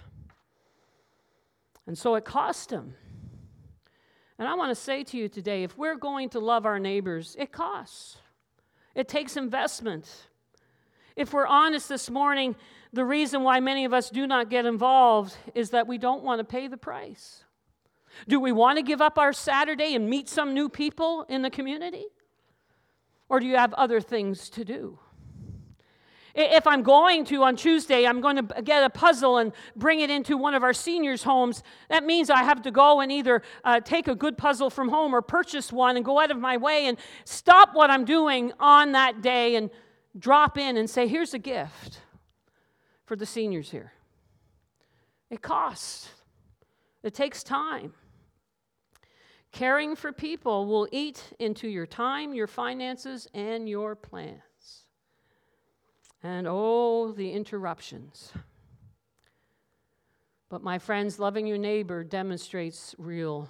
And 1.86 1.98
so 1.98 2.16
it 2.16 2.26
cost 2.26 2.70
him. 2.70 2.96
And 4.40 4.48
I 4.48 4.54
want 4.54 4.70
to 4.70 4.76
say 4.76 5.04
to 5.04 5.18
you 5.18 5.28
today 5.30 5.64
if 5.64 5.78
we're 5.78 5.96
going 5.96 6.30
to 6.30 6.40
love 6.40 6.66
our 6.66 6.80
neighbors, 6.80 7.36
it 7.40 7.52
costs, 7.52 8.18
it 8.96 9.08
takes 9.08 9.38
investment. 9.38 10.28
If 11.16 11.34
we're 11.34 11.48
honest 11.48 11.90
this 11.90 12.10
morning, 12.10 12.56
the 12.94 13.04
reason 13.04 13.44
why 13.44 13.60
many 13.60 13.86
of 13.86 13.94
us 13.94 14.10
do 14.10 14.28
not 14.28 14.50
get 14.50 14.66
involved 14.66 15.36
is 15.56 15.72
that 15.72 15.88
we 15.88 15.98
don't 15.98 16.24
want 16.24 16.40
to 16.40 16.44
pay 16.44 16.68
the 16.68 16.78
price. 16.78 17.44
Do 18.28 18.40
we 18.40 18.52
want 18.52 18.78
to 18.78 18.84
give 18.84 19.02
up 19.02 19.18
our 19.18 19.34
Saturday 19.34 19.96
and 19.96 20.10
meet 20.10 20.30
some 20.30 20.54
new 20.54 20.70
people 20.70 21.26
in 21.28 21.42
the 21.42 21.50
community? 21.50 22.06
Or 23.30 23.40
do 23.40 23.46
you 23.46 23.58
have 23.58 23.74
other 23.74 24.00
things 24.00 24.50
to 24.52 24.64
do? 24.64 25.00
If 26.40 26.68
I'm 26.68 26.84
going 26.84 27.26
to 27.26 27.42
on 27.42 27.56
Tuesday, 27.56 28.06
I'm 28.06 28.22
going 28.22 28.36
to 28.36 28.62
get 28.62 28.84
a 28.84 28.92
puzzle 28.92 29.40
and 29.40 29.52
bring 29.76 30.02
it 30.02 30.12
into 30.12 30.38
one 30.38 30.54
of 30.54 30.62
our 30.62 30.72
seniors' 30.72 31.24
homes, 31.24 31.64
that 31.90 32.04
means 32.04 32.30
I 32.30 32.44
have 32.44 32.62
to 32.62 32.70
go 32.70 33.02
and 33.02 33.12
either 33.12 33.42
uh, 33.64 33.80
take 33.80 34.08
a 34.08 34.14
good 34.14 34.38
puzzle 34.38 34.70
from 34.70 34.90
home 34.90 35.16
or 35.16 35.24
purchase 35.24 35.74
one 35.74 35.96
and 35.96 36.06
go 36.06 36.20
out 36.20 36.30
of 36.30 36.38
my 36.38 36.56
way 36.58 36.86
and 36.86 37.00
stop 37.26 37.74
what 37.74 37.90
I'm 37.90 38.06
doing 38.06 38.54
on 38.60 38.92
that 38.92 39.24
day 39.24 39.56
and 39.56 39.72
drop 40.16 40.60
in 40.60 40.78
and 40.78 40.88
say, 40.88 41.08
here's 41.08 41.34
a 41.34 41.40
gift 41.40 42.02
for 43.06 43.16
the 43.16 43.26
seniors 43.26 43.72
here. 43.72 43.94
It 45.32 45.42
costs, 45.42 46.10
it 47.02 47.16
takes 47.16 47.42
time. 47.42 47.94
Caring 49.52 49.96
for 49.96 50.12
people 50.12 50.68
will 50.68 50.88
eat 50.92 51.34
into 51.40 51.68
your 51.68 51.88
time, 51.88 52.36
your 52.36 52.46
finances, 52.46 53.28
and 53.34 53.68
your 53.68 53.96
plan. 53.96 54.44
And 56.24 56.48
oh, 56.50 57.12
the 57.12 57.32
interruptions. 57.32 58.32
But 60.50 60.64
my 60.64 60.80
friends, 60.80 61.20
loving 61.20 61.46
your 61.46 61.58
neighbor 61.58 62.04
demonstrates 62.04 62.96
real 62.98 63.50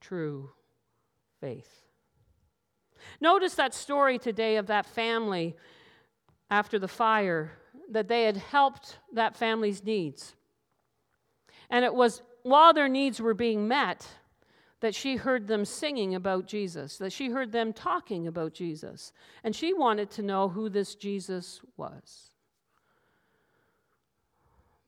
true 0.00 0.50
faith. 1.40 1.82
Notice 3.20 3.54
that 3.54 3.74
story 3.74 4.18
today 4.18 4.56
of 4.56 4.66
that 4.66 4.86
family 4.86 5.56
after 6.50 6.78
the 6.78 6.88
fire, 6.88 7.52
that 7.90 8.08
they 8.08 8.24
had 8.24 8.36
helped 8.36 8.98
that 9.14 9.36
family's 9.36 9.82
needs. 9.82 10.34
And 11.70 11.84
it 11.84 11.94
was 11.94 12.22
while 12.42 12.74
their 12.74 12.88
needs 12.88 13.20
were 13.20 13.34
being 13.34 13.66
met 13.66 14.06
that 14.82 14.96
she 14.96 15.14
heard 15.14 15.46
them 15.46 15.64
singing 15.64 16.16
about 16.16 16.44
Jesus, 16.44 16.98
that 16.98 17.12
she 17.12 17.30
heard 17.30 17.52
them 17.52 17.72
talking 17.72 18.26
about 18.26 18.52
Jesus. 18.52 19.12
And 19.44 19.54
she 19.54 19.72
wanted 19.72 20.10
to 20.10 20.22
know 20.22 20.48
who 20.48 20.68
this 20.68 20.96
Jesus 20.96 21.60
was. 21.76 22.32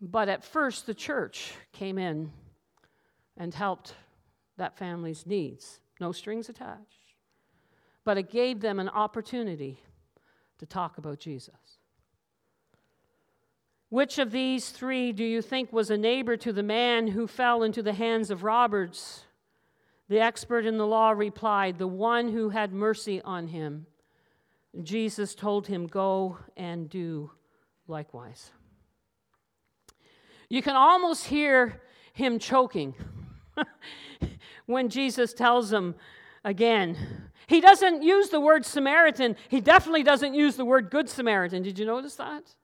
But 0.01 0.29
at 0.29 0.43
first, 0.43 0.87
the 0.87 0.95
church 0.95 1.55
came 1.73 1.97
in 1.97 2.33
and 3.37 3.55
helped 3.55 3.95
that 4.57 4.77
family's 4.77 5.27
needs, 5.27 5.79
no 6.01 6.11
strings 6.11 6.49
attached. 6.49 7.15
But 8.03 8.19
it 8.19 8.33
gave 8.33 8.61
them 8.61 8.81
an 8.81 8.89
opportunity 8.89 9.79
to 10.59 10.67
talk 10.67 10.99
about 10.99 11.21
Jesus. 11.21 11.79
Which 13.91 14.19
of 14.19 14.33
these 14.33 14.71
three 14.71 15.13
do 15.13 15.23
you 15.23 15.41
think 15.41 15.73
was 15.73 15.89
a 15.89 15.97
neighbor 15.97 16.37
to 16.39 16.53
the 16.53 16.65
man 16.65 17.07
who 17.07 17.29
fell 17.29 17.63
into 17.63 17.81
the 17.81 17.93
hands 17.93 18.33
of 18.33 18.43
robbers? 18.43 19.23
The 20.09 20.21
expert 20.21 20.67
in 20.67 20.77
the 20.77 20.87
law 20.87 21.11
replied, 21.11 21.79
The 21.79 21.87
one 21.87 22.29
who 22.29 22.51
had 22.51 22.73
mercy 22.73 23.23
on 23.23 23.49
him. 23.49 23.87
Jesus 24.83 25.35
told 25.35 25.67
him, 25.67 25.87
Go 25.87 26.39
and 26.57 26.89
do 26.89 27.31
likewise. 27.87 28.51
You 30.49 30.63
can 30.63 30.77
almost 30.77 31.27
hear 31.27 31.81
him 32.13 32.39
choking 32.39 32.95
when 34.67 34.89
Jesus 34.89 35.33
tells 35.33 35.73
him 35.73 35.95
again. 36.45 36.97
He 37.47 37.61
doesn't 37.61 38.03
use 38.03 38.29
the 38.29 38.41
word 38.41 38.65
Samaritan. 38.65 39.37
He 39.49 39.61
definitely 39.61 40.03
doesn't 40.03 40.35
use 40.35 40.57
the 40.57 40.65
word 40.65 40.91
Good 40.91 41.09
Samaritan. 41.09 41.63
Did 41.63 41.79
you 41.79 41.87
notice 41.87 42.17
that? 42.17 42.55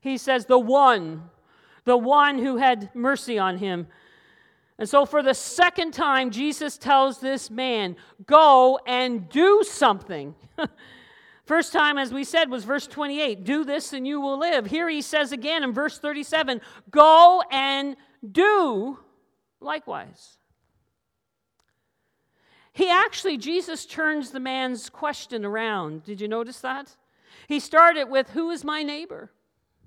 He 0.00 0.18
says, 0.18 0.46
the 0.46 0.58
one, 0.58 1.30
the 1.84 1.96
one 1.96 2.38
who 2.38 2.56
had 2.56 2.94
mercy 2.94 3.38
on 3.38 3.58
him. 3.58 3.88
And 4.78 4.88
so, 4.88 5.04
for 5.04 5.22
the 5.22 5.34
second 5.34 5.92
time, 5.92 6.30
Jesus 6.30 6.78
tells 6.78 7.18
this 7.18 7.50
man, 7.50 7.96
Go 8.26 8.78
and 8.86 9.28
do 9.28 9.62
something. 9.64 10.34
First 11.48 11.72
time, 11.72 11.96
as 11.96 12.12
we 12.12 12.24
said, 12.24 12.50
was 12.50 12.64
verse 12.64 12.86
28 12.86 13.42
Do 13.42 13.64
this 13.64 13.92
and 13.92 14.06
you 14.06 14.20
will 14.20 14.38
live. 14.38 14.66
Here 14.66 14.88
he 14.88 15.02
says 15.02 15.32
again 15.32 15.64
in 15.64 15.72
verse 15.72 15.98
37 15.98 16.60
Go 16.90 17.42
and 17.50 17.96
do 18.30 18.98
likewise. 19.60 20.36
He 22.72 22.88
actually, 22.88 23.38
Jesus 23.38 23.86
turns 23.86 24.30
the 24.30 24.38
man's 24.38 24.88
question 24.88 25.44
around. 25.44 26.04
Did 26.04 26.20
you 26.20 26.28
notice 26.28 26.60
that? 26.60 26.94
He 27.48 27.58
started 27.58 28.04
with, 28.04 28.30
Who 28.30 28.50
is 28.50 28.62
my 28.62 28.82
neighbor? 28.82 29.32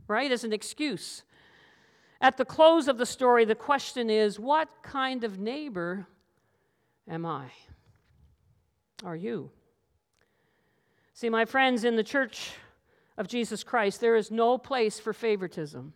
Right, 0.08 0.32
as 0.32 0.44
an 0.44 0.52
excuse. 0.52 1.24
At 2.22 2.38
the 2.38 2.46
close 2.46 2.88
of 2.88 3.00
the 3.00 3.06
story, 3.06 3.46
the 3.46 3.56
question 3.56 4.10
is, 4.10 4.40
What 4.40 4.70
kind 4.84 5.24
of 5.24 5.40
neighbor 5.40 6.06
am 7.10 7.26
I? 7.26 7.48
Are 9.04 9.16
you? 9.16 9.50
See, 11.14 11.30
my 11.30 11.46
friends, 11.46 11.84
in 11.84 11.96
the 11.96 12.04
church 12.04 12.52
of 13.18 13.28
Jesus 13.28 13.64
Christ, 13.64 14.00
there 14.00 14.16
is 14.16 14.30
no 14.30 14.60
place 14.60 15.00
for 15.00 15.14
favoritism. 15.14 15.94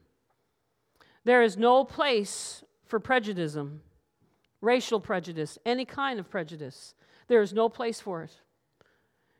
There 1.24 1.44
is 1.44 1.58
no 1.58 1.84
place 1.84 2.64
for 2.86 3.00
prejudice 3.00 3.56
racial 4.62 5.00
prejudice, 5.00 5.60
any 5.66 5.86
kind 5.86 6.20
of 6.20 6.30
prejudice. 6.30 6.96
There 7.28 7.42
is 7.42 7.54
no 7.54 7.70
place 7.70 8.00
for 8.00 8.24
it 8.24 8.32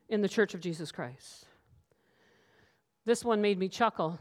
in 0.08 0.22
the 0.22 0.28
Church 0.28 0.54
of 0.54 0.60
Jesus 0.60 0.92
Christ. 0.92 1.46
This 3.04 3.24
one 3.24 3.40
made 3.40 3.58
me 3.58 3.68
chuckle 3.68 4.20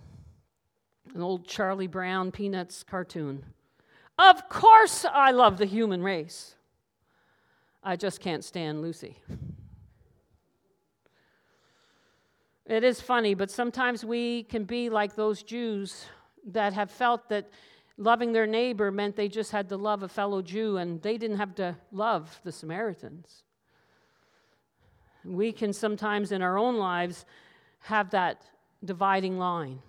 an 1.13 1.22
old 1.22 1.48
Charlie 1.48 1.88
Brown 1.88 2.32
Peanuts 2.32 2.84
cartoon. 2.84 3.46
Of 4.18 4.50
course, 4.50 5.06
I 5.06 5.32
love 5.32 5.58
the 5.58 5.65
human 5.65 6.02
race. 6.02 6.56
I 7.84 7.96
just 7.96 8.20
can't 8.20 8.44
stand 8.44 8.82
Lucy. 8.82 9.18
It 12.65 12.84
is 12.84 13.00
funny, 13.00 13.36
but 13.36 13.52
sometimes 13.52 14.04
we 14.04 14.44
can 14.44 14.63
be 14.63 14.89
like 14.89 15.15
those 15.15 15.44
Jews 15.44 16.06
that 16.48 16.74
have 16.74 16.89
felt 16.89 17.30
that 17.30 17.50
Loving 17.98 18.34
their 18.34 18.48
neighbor 18.48 18.91
meant 18.91 19.15
they 19.15 19.30
just 19.30 19.52
had 19.52 19.70
to 19.70 19.78
love 19.78 20.04
a 20.04 20.10
fellow 20.10 20.41
Jew 20.41 20.78
and 20.78 21.02
they 21.02 21.18
didn't 21.18 21.38
have 21.38 21.56
to 21.56 21.78
love 21.94 22.41
the 22.44 22.52
Samaritans. 22.52 23.44
We 25.24 25.54
can 25.54 25.72
sometimes 25.72 26.32
in 26.32 26.41
our 26.41 26.58
own 26.58 26.76
lives 26.76 27.26
have 27.80 28.10
that 28.10 28.44
dividing 28.84 29.39
line. 29.39 29.80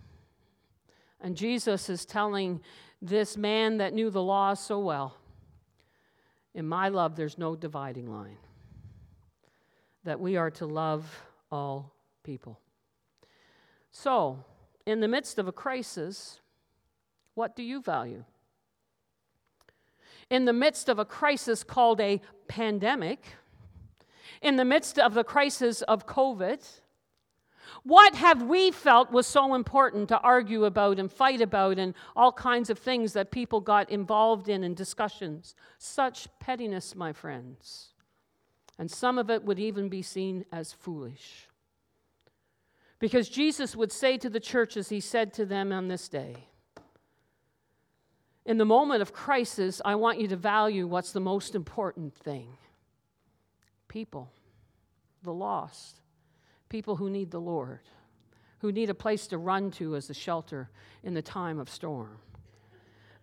And 1.20 1.36
Jesus 1.36 1.88
is 1.88 2.04
telling 2.04 2.60
this 3.00 3.36
man 3.36 3.78
that 3.78 3.92
knew 3.92 4.10
the 4.10 4.22
law 4.22 4.54
so 4.54 4.78
well 4.78 5.16
in 6.56 6.66
my 6.66 6.88
love, 6.88 7.16
there's 7.16 7.36
no 7.36 7.54
dividing 7.54 8.10
line. 8.10 8.38
That 10.04 10.18
we 10.18 10.36
are 10.36 10.50
to 10.52 10.64
love 10.64 11.22
all 11.52 11.92
people. 12.22 12.58
So, 13.92 14.42
in 14.86 15.00
the 15.00 15.08
midst 15.08 15.38
of 15.38 15.46
a 15.46 15.52
crisis, 15.52 16.40
what 17.34 17.54
do 17.54 17.62
you 17.62 17.82
value? 17.82 18.24
In 20.30 20.46
the 20.46 20.54
midst 20.54 20.88
of 20.88 20.98
a 20.98 21.04
crisis 21.04 21.62
called 21.62 22.00
a 22.00 22.22
pandemic, 22.48 23.26
in 24.40 24.56
the 24.56 24.64
midst 24.64 24.98
of 24.98 25.12
the 25.12 25.24
crisis 25.24 25.82
of 25.82 26.06
COVID, 26.06 26.66
what 27.82 28.14
have 28.14 28.42
we 28.42 28.70
felt 28.70 29.10
was 29.10 29.26
so 29.26 29.54
important 29.54 30.08
to 30.08 30.18
argue 30.20 30.64
about 30.64 30.98
and 30.98 31.10
fight 31.10 31.40
about, 31.40 31.78
and 31.78 31.94
all 32.14 32.32
kinds 32.32 32.70
of 32.70 32.78
things 32.78 33.12
that 33.12 33.30
people 33.30 33.60
got 33.60 33.90
involved 33.90 34.48
in 34.48 34.64
in 34.64 34.74
discussions? 34.74 35.54
Such 35.78 36.28
pettiness, 36.38 36.94
my 36.94 37.12
friends. 37.12 37.94
And 38.78 38.90
some 38.90 39.18
of 39.18 39.30
it 39.30 39.44
would 39.44 39.58
even 39.58 39.88
be 39.88 40.02
seen 40.02 40.44
as 40.52 40.72
foolish. 40.72 41.48
Because 42.98 43.28
Jesus 43.28 43.76
would 43.76 43.92
say 43.92 44.16
to 44.18 44.30
the 44.30 44.40
church, 44.40 44.76
as 44.76 44.88
he 44.88 45.00
said 45.00 45.32
to 45.34 45.44
them 45.44 45.72
on 45.72 45.88
this 45.88 46.08
day, 46.08 46.48
in 48.46 48.58
the 48.58 48.64
moment 48.64 49.02
of 49.02 49.12
crisis, 49.12 49.82
I 49.84 49.96
want 49.96 50.20
you 50.20 50.28
to 50.28 50.36
value 50.36 50.86
what's 50.86 51.12
the 51.12 51.20
most 51.20 51.54
important 51.54 52.14
thing 52.14 52.48
people, 53.88 54.30
the 55.22 55.32
lost, 55.32 56.00
people 56.68 56.96
who 56.96 57.10
need 57.10 57.30
the 57.30 57.40
Lord, 57.40 57.80
who 58.58 58.72
need 58.72 58.90
a 58.90 58.94
place 58.94 59.26
to 59.28 59.38
run 59.38 59.70
to 59.72 59.96
as 59.96 60.10
a 60.10 60.14
shelter 60.14 60.68
in 61.02 61.14
the 61.14 61.22
time 61.22 61.58
of 61.58 61.68
storm. 61.68 62.18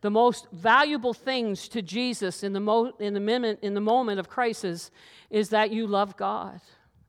The 0.02 0.12
most 0.12 0.48
valuable 0.52 1.14
things 1.14 1.68
to 1.70 1.82
Jesus 1.82 2.44
in 2.44 2.54
the, 2.54 2.60
mo- 2.60 2.94
in, 3.00 3.14
the 3.14 3.20
moment, 3.20 3.60
in 3.62 3.74
the 3.74 3.82
moment 3.82 4.20
of 4.20 4.28
crisis 4.28 4.92
is 5.30 5.50
that 5.50 5.72
you 5.72 5.88
love 5.88 6.18
God. 6.18 6.60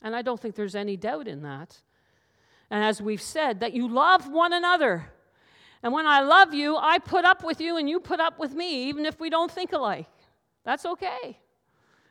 And 0.00 0.14
I 0.14 0.22
don't 0.22 0.40
think 0.40 0.54
there's 0.54 0.76
any 0.76 0.96
doubt 0.96 1.26
in 1.26 1.42
that. 1.42 1.76
And 2.70 2.84
as 2.84 3.02
we've 3.02 3.22
said, 3.22 3.60
that 3.60 3.72
you 3.72 3.88
love 3.88 4.28
one 4.28 4.52
another. 4.52 5.10
And 5.82 5.92
when 5.92 6.06
I 6.06 6.20
love 6.20 6.54
you, 6.54 6.76
I 6.76 6.98
put 6.98 7.24
up 7.24 7.44
with 7.44 7.60
you 7.60 7.76
and 7.76 7.88
you 7.90 8.00
put 8.00 8.20
up 8.20 8.38
with 8.38 8.54
me, 8.54 8.88
even 8.88 9.06
if 9.06 9.18
we 9.18 9.28
don't 9.28 9.50
think 9.50 9.72
alike. 9.72 10.06
That's 10.64 10.86
okay. 10.86 11.38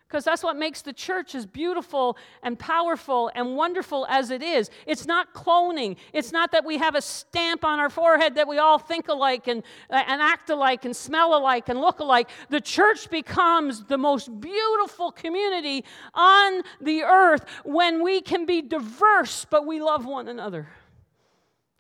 Because 0.08 0.26
that's 0.26 0.44
what 0.44 0.56
makes 0.56 0.84
the 0.84 0.94
church 0.94 1.34
as 1.34 1.46
beautiful 1.46 2.18
and 2.44 2.60
powerful 2.60 3.32
and 3.34 3.56
wonderful 3.56 4.06
as 4.08 4.30
it 4.30 4.44
is. 4.44 4.70
It's 4.86 5.08
not 5.08 5.34
cloning. 5.34 5.98
It's 6.14 6.32
not 6.32 6.52
that 6.52 6.64
we 6.64 6.78
have 6.78 6.94
a 6.94 7.02
stamp 7.02 7.66
on 7.66 7.80
our 7.80 7.90
forehead 7.90 8.36
that 8.36 8.48
we 8.48 8.60
all 8.60 8.78
think 8.78 9.08
alike 9.08 9.48
and, 9.48 9.64
uh, 9.90 10.04
and 10.06 10.22
act 10.22 10.52
alike 10.52 10.86
and 10.86 10.96
smell 10.96 11.36
alike 11.36 11.68
and 11.68 11.82
look 11.82 12.00
alike. 12.00 12.30
The 12.50 12.62
church 12.62 13.10
becomes 13.10 13.86
the 13.86 13.98
most 13.98 14.40
beautiful 14.40 15.12
community 15.12 15.84
on 16.14 16.62
the 16.80 17.02
earth 17.04 17.46
when 17.66 18.04
we 18.04 18.22
can 18.22 18.46
be 18.46 18.62
diverse, 18.62 19.46
but 19.50 19.66
we 19.66 19.82
love 19.82 20.06
one 20.06 20.28
another. 20.28 20.68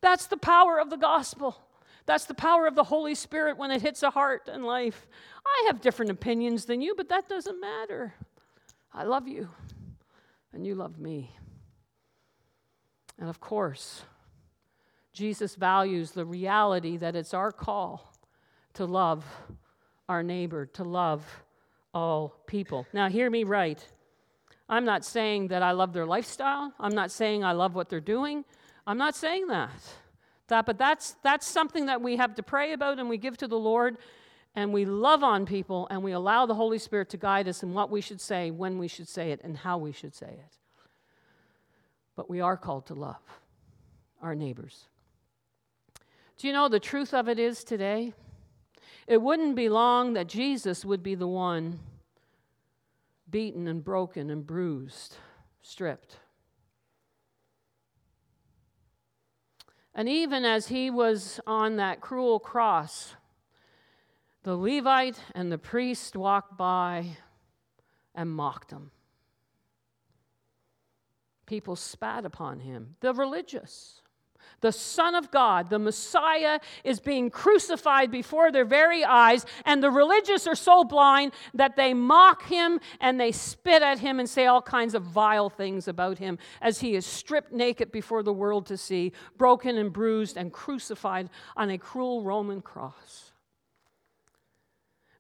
That's 0.01 0.25
the 0.25 0.38
power 0.38 0.79
of 0.79 0.89
the 0.89 0.97
gospel. 0.97 1.55
That's 2.05 2.25
the 2.25 2.33
power 2.33 2.67
of 2.67 2.75
the 2.75 2.83
Holy 2.83 3.15
Spirit 3.15 3.57
when 3.57 3.71
it 3.71 3.81
hits 3.81 4.03
a 4.03 4.09
heart 4.09 4.49
and 4.51 4.65
life. 4.65 5.07
I 5.45 5.63
have 5.67 5.82
different 5.82 6.12
opinions 6.12 6.65
than 6.65 6.82
you, 6.82 6.95
but 6.95 7.10
that 7.10 7.27
doesn't 7.27 7.60
matter. 7.60 8.13
I 8.93 9.03
love 9.03 9.27
you, 9.27 9.49
and 10.53 10.65
you 10.65 10.75
love 10.75 10.99
me. 10.99 11.36
And 13.19 13.29
of 13.29 13.39
course, 13.39 14.03
Jesus 15.13 15.56
values 15.56 16.12
the 16.12 16.25
reality 16.25 16.97
that 16.97 17.15
it's 17.15 17.34
our 17.34 17.51
call 17.51 18.13
to 18.73 18.86
love 18.86 19.25
our 20.10 20.23
neighbor, 20.23 20.65
to 20.65 20.84
love 20.84 21.25
all 21.93 22.36
people. 22.47 22.86
Now, 22.93 23.10
hear 23.10 23.29
me 23.29 23.43
right. 23.43 23.84
I'm 24.67 24.86
not 24.86 25.06
saying 25.06 25.49
that 25.49 25.62
I 25.62 25.71
love 25.71 25.93
their 25.93 26.06
lifestyle. 26.06 26.73
I'm 26.79 26.95
not 26.95 27.12
saying 27.12 27.43
I 27.43 27.51
love 27.51 27.75
what 27.75 27.89
they're 27.89 28.01
doing. 28.01 28.43
I'm 28.88 28.97
not 28.97 29.15
saying 29.15 29.47
that 29.47 29.71
that, 30.53 30.65
but 30.65 30.77
that's, 30.77 31.15
that's 31.23 31.47
something 31.47 31.88
that 31.88 32.01
we 32.01 32.17
have 32.17 32.36
to 32.36 32.43
pray 32.43 32.73
about 32.73 32.99
and 32.99 33.10
we 33.10 33.17
give 33.17 33.38
to 33.38 33.47
the 33.47 33.58
Lord. 33.58 33.97
And 34.55 34.71
we 34.71 34.85
love 34.85 35.23
on 35.23 35.45
people 35.45 35.87
and 35.89 36.03
we 36.03 36.11
allow 36.11 36.45
the 36.45 36.55
Holy 36.55 36.77
Spirit 36.77 37.09
to 37.09 37.17
guide 37.17 37.47
us 37.47 37.63
in 37.63 37.73
what 37.73 37.89
we 37.89 38.01
should 38.01 38.21
say, 38.21 38.51
when 38.51 38.77
we 38.77 38.87
should 38.87 39.07
say 39.07 39.31
it, 39.31 39.41
and 39.43 39.57
how 39.57 39.77
we 39.77 39.91
should 39.91 40.13
say 40.13 40.27
it. 40.27 40.57
But 42.15 42.29
we 42.29 42.39
are 42.41 42.57
called 42.57 42.85
to 42.87 42.93
love 42.93 43.21
our 44.21 44.35
neighbors. 44.35 44.87
Do 46.37 46.47
you 46.47 46.53
know 46.53 46.69
the 46.69 46.79
truth 46.79 47.13
of 47.13 47.27
it 47.27 47.39
is 47.39 47.63
today? 47.63 48.13
It 49.07 49.21
wouldn't 49.21 49.55
be 49.55 49.69
long 49.69 50.13
that 50.13 50.27
Jesus 50.27 50.85
would 50.85 51.03
be 51.03 51.15
the 51.15 51.27
one 51.27 51.79
beaten 53.29 53.67
and 53.67 53.83
broken 53.83 54.29
and 54.29 54.45
bruised, 54.45 55.17
stripped. 55.63 56.17
And 59.95 60.07
even 60.07 60.45
as 60.45 60.67
he 60.67 60.89
was 60.89 61.39
on 61.45 61.75
that 61.77 62.01
cruel 62.01 62.39
cross, 62.39 63.15
the 64.43 64.56
Levite 64.56 65.19
and 65.34 65.51
the 65.51 65.58
priest 65.58 66.15
walked 66.15 66.58
by 66.58 67.17
and 68.13 68.29
mocked 68.29 68.71
him. 68.71 68.91
People 71.45 71.75
spat 71.75 72.25
upon 72.25 72.60
him, 72.60 72.95
the 72.99 73.13
religious. 73.13 74.01
The 74.62 74.71
Son 74.71 75.15
of 75.15 75.32
God, 75.32 75.69
the 75.69 75.79
Messiah, 75.79 76.60
is 76.84 76.99
being 76.99 77.29
crucified 77.29 78.12
before 78.12 78.51
their 78.51 78.65
very 78.65 79.03
eyes, 79.03 79.45
and 79.65 79.82
the 79.82 79.91
religious 79.91 80.47
are 80.47 80.56
so 80.56 80.84
blind 80.84 81.34
that 81.53 81.75
they 81.75 81.93
mock 81.93 82.45
him 82.45 82.79
and 82.99 83.19
they 83.19 83.32
spit 83.32 83.82
at 83.82 83.99
him 83.99 84.19
and 84.19 84.29
say 84.29 84.45
all 84.45 84.62
kinds 84.62 84.95
of 84.95 85.03
vile 85.03 85.49
things 85.49 85.88
about 85.88 86.17
him 86.17 86.38
as 86.62 86.79
he 86.79 86.95
is 86.95 87.06
stripped 87.06 87.51
naked 87.51 87.91
before 87.91 88.23
the 88.23 88.34
world 88.34 88.65
to 88.67 88.77
see, 88.77 89.12
broken 89.38 89.77
and 89.77 89.91
bruised 89.91 90.38
and 90.38 90.51
crucified 90.51 91.29
on 91.58 91.69
a 91.69 91.77
cruel 91.77 92.23
Roman 92.23 92.62
cross. 92.62 93.34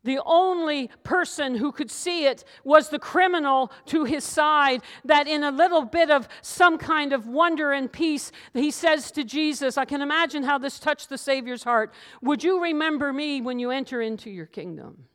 The 0.03 0.19
only 0.25 0.89
person 1.03 1.55
who 1.55 1.71
could 1.71 1.89
see 1.89 2.25
it 2.25 2.43
was 2.63 2.89
the 2.89 2.99
criminal 2.99 3.71
to 3.85 4.03
his 4.03 4.23
side. 4.23 4.81
That, 5.05 5.27
in 5.27 5.43
a 5.43 5.51
little 5.51 5.85
bit 5.85 6.11
of 6.11 6.27
some 6.41 6.77
kind 6.77 7.13
of 7.13 7.27
wonder 7.27 7.71
and 7.71 7.91
peace, 7.91 8.31
he 8.53 8.69
says 8.69 9.11
to 9.11 9.23
Jesus, 9.23 9.77
I 9.77 9.85
can 9.85 10.01
imagine 10.01 10.43
how 10.43 10.57
this 10.57 10.79
touched 10.79 11.09
the 11.09 11.17
Savior's 11.17 11.63
heart. 11.63 11.93
Would 12.21 12.43
you 12.43 12.61
remember 12.61 13.13
me 13.13 13.39
when 13.39 13.59
you 13.59 13.71
enter 13.71 14.01
into 14.01 14.29
your 14.29 14.45
kingdom? 14.45 15.05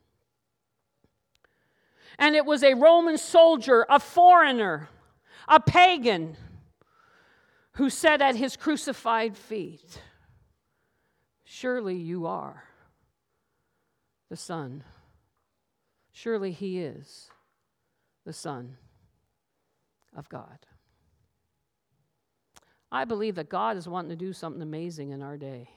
And 2.19 2.35
it 2.35 2.47
was 2.47 2.63
a 2.63 2.75
Roman 2.75 3.19
soldier, 3.19 3.87
a 3.89 4.01
foreigner, 4.01 4.89
a 5.47 5.61
pagan, 5.61 6.37
who 7.73 7.91
said 7.91 8.21
at 8.21 8.35
his 8.35 8.57
crucified 8.57 9.37
feet, 9.37 10.03
Surely 11.45 11.97
you 11.97 12.27
are 12.27 12.68
the 14.29 14.37
Son. 14.37 14.85
Surely 16.13 16.53
he 16.53 16.79
is 16.81 17.31
the 18.25 18.33
Son 18.33 18.77
of 20.17 20.29
God. 20.29 20.59
I 22.91 23.05
believe 23.05 23.35
that 23.35 23.49
God 23.49 23.77
is 23.77 23.87
wanting 23.87 24.11
to 24.11 24.17
do 24.17 24.33
something 24.33 24.63
amazing 24.63 25.11
in 25.11 25.23
our 25.23 25.37
day. 25.37 25.69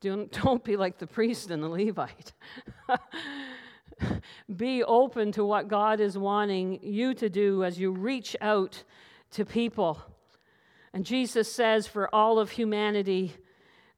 Don't, 0.00 0.30
don't 0.42 0.62
be 0.62 0.76
like 0.76 0.98
the 0.98 1.06
priest 1.06 1.50
and 1.50 1.62
the 1.62 1.68
Levite. 1.68 2.32
be 4.56 4.82
open 4.82 5.32
to 5.32 5.44
what 5.44 5.68
God 5.68 6.00
is 6.00 6.18
wanting 6.18 6.80
you 6.82 7.14
to 7.14 7.30
do 7.30 7.64
as 7.64 7.78
you 7.78 7.90
reach 7.90 8.36
out 8.40 8.82
to 9.32 9.44
people. 9.44 10.00
And 10.92 11.04
Jesus 11.04 11.50
says, 11.50 11.86
for 11.86 12.12
all 12.14 12.38
of 12.38 12.50
humanity, 12.50 13.34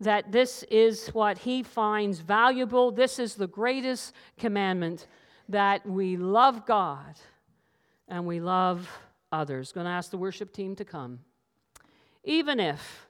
that 0.01 0.31
this 0.33 0.63
is 0.65 1.09
what 1.09 1.39
he 1.39 1.63
finds 1.63 2.21
valuable. 2.21 2.91
This 2.91 3.19
is 3.19 3.35
the 3.35 3.47
greatest 3.47 4.13
commandment 4.39 5.07
that 5.49 5.87
we 5.87 6.17
love 6.17 6.67
God 6.67 7.19
and 8.09 8.27
we 8.27 8.41
love 8.41 8.89
others. 9.33 9.73
Going 9.73 9.87
to 9.87 9.91
ask 9.91 10.11
the 10.11 10.19
worship 10.19 10.53
team 10.53 10.77
to 10.77 10.85
come. 10.85 11.21
Even 12.25 12.61
if 12.61 13.07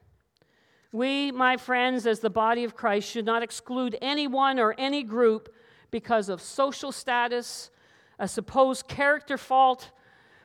we, 0.93 1.33
my 1.33 1.57
friends, 1.57 2.07
as 2.07 2.21
the 2.21 2.31
body 2.31 2.65
of 2.65 2.77
Christ, 2.77 3.11
should 3.11 3.27
not 3.27 3.43
exclude 3.43 3.99
anyone 4.01 4.59
or 4.59 4.75
any 4.79 5.03
group 5.03 5.53
because 5.91 6.29
of 6.29 6.41
social 6.41 6.93
status, 6.93 7.71
a 8.19 8.29
supposed 8.29 8.89
character 8.89 9.37
fault, 9.37 9.91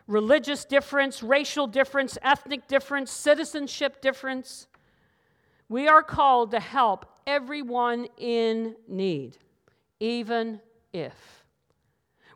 religious 0.08 0.66
difference, 0.66 1.24
racial 1.24 1.68
difference, 1.68 2.18
ethnic 2.22 2.68
difference, 2.68 3.12
citizenship 3.12 4.02
difference. 4.02 4.68
We 5.72 5.88
are 5.88 6.04
called 6.04 6.52
to 6.52 6.60
help 6.60 7.06
everyone 7.26 8.08
in 8.18 8.76
need, 8.90 9.38
even 10.02 10.60
if. 10.92 11.46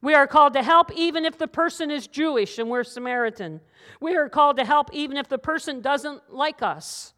We 0.01 0.13
are 0.13 0.25
called 0.25 0.53
to 0.53 0.63
help 0.63 0.89
even 0.95 1.25
if 1.25 1.37
the 1.37 1.49
person 1.49 1.91
is 1.91 2.07
Jewish 2.07 2.59
and 2.59 2.69
we're 2.69 2.85
Samaritan. 2.85 3.59
We 3.99 4.15
are 4.15 4.29
called 4.29 4.55
to 4.55 4.63
help 4.63 4.89
even 4.93 5.17
if 5.17 5.27
the 5.27 5.37
person 5.37 5.81
doesn't 5.81 6.33
like 6.33 6.61
us 6.61 7.13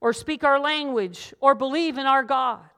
or 0.00 0.12
speak 0.12 0.42
our 0.42 0.58
language 0.58 1.32
or 1.40 1.54
believe 1.54 1.98
in 1.98 2.06
our 2.06 2.24
God. 2.24 2.68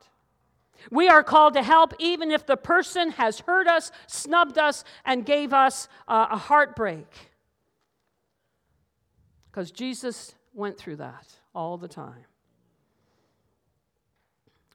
We 0.91 1.09
are 1.09 1.23
called 1.23 1.55
to 1.55 1.63
help 1.63 1.95
even 1.99 2.31
if 2.31 2.45
the 2.45 2.59
person 2.59 3.13
has 3.13 3.41
hurt 3.41 3.69
us, 3.69 3.91
snubbed 4.07 4.59
us, 4.59 4.85
and 5.07 5.25
gave 5.25 5.55
us 5.55 5.89
uh, 6.07 6.27
a 6.31 6.37
heartbreak. 6.37 7.31
Because 9.51 9.71
Jesus 9.71 10.35
went 10.53 10.77
through 10.77 10.97
that 10.97 11.39
all 11.55 11.79
the 11.79 11.89
time. 11.89 12.27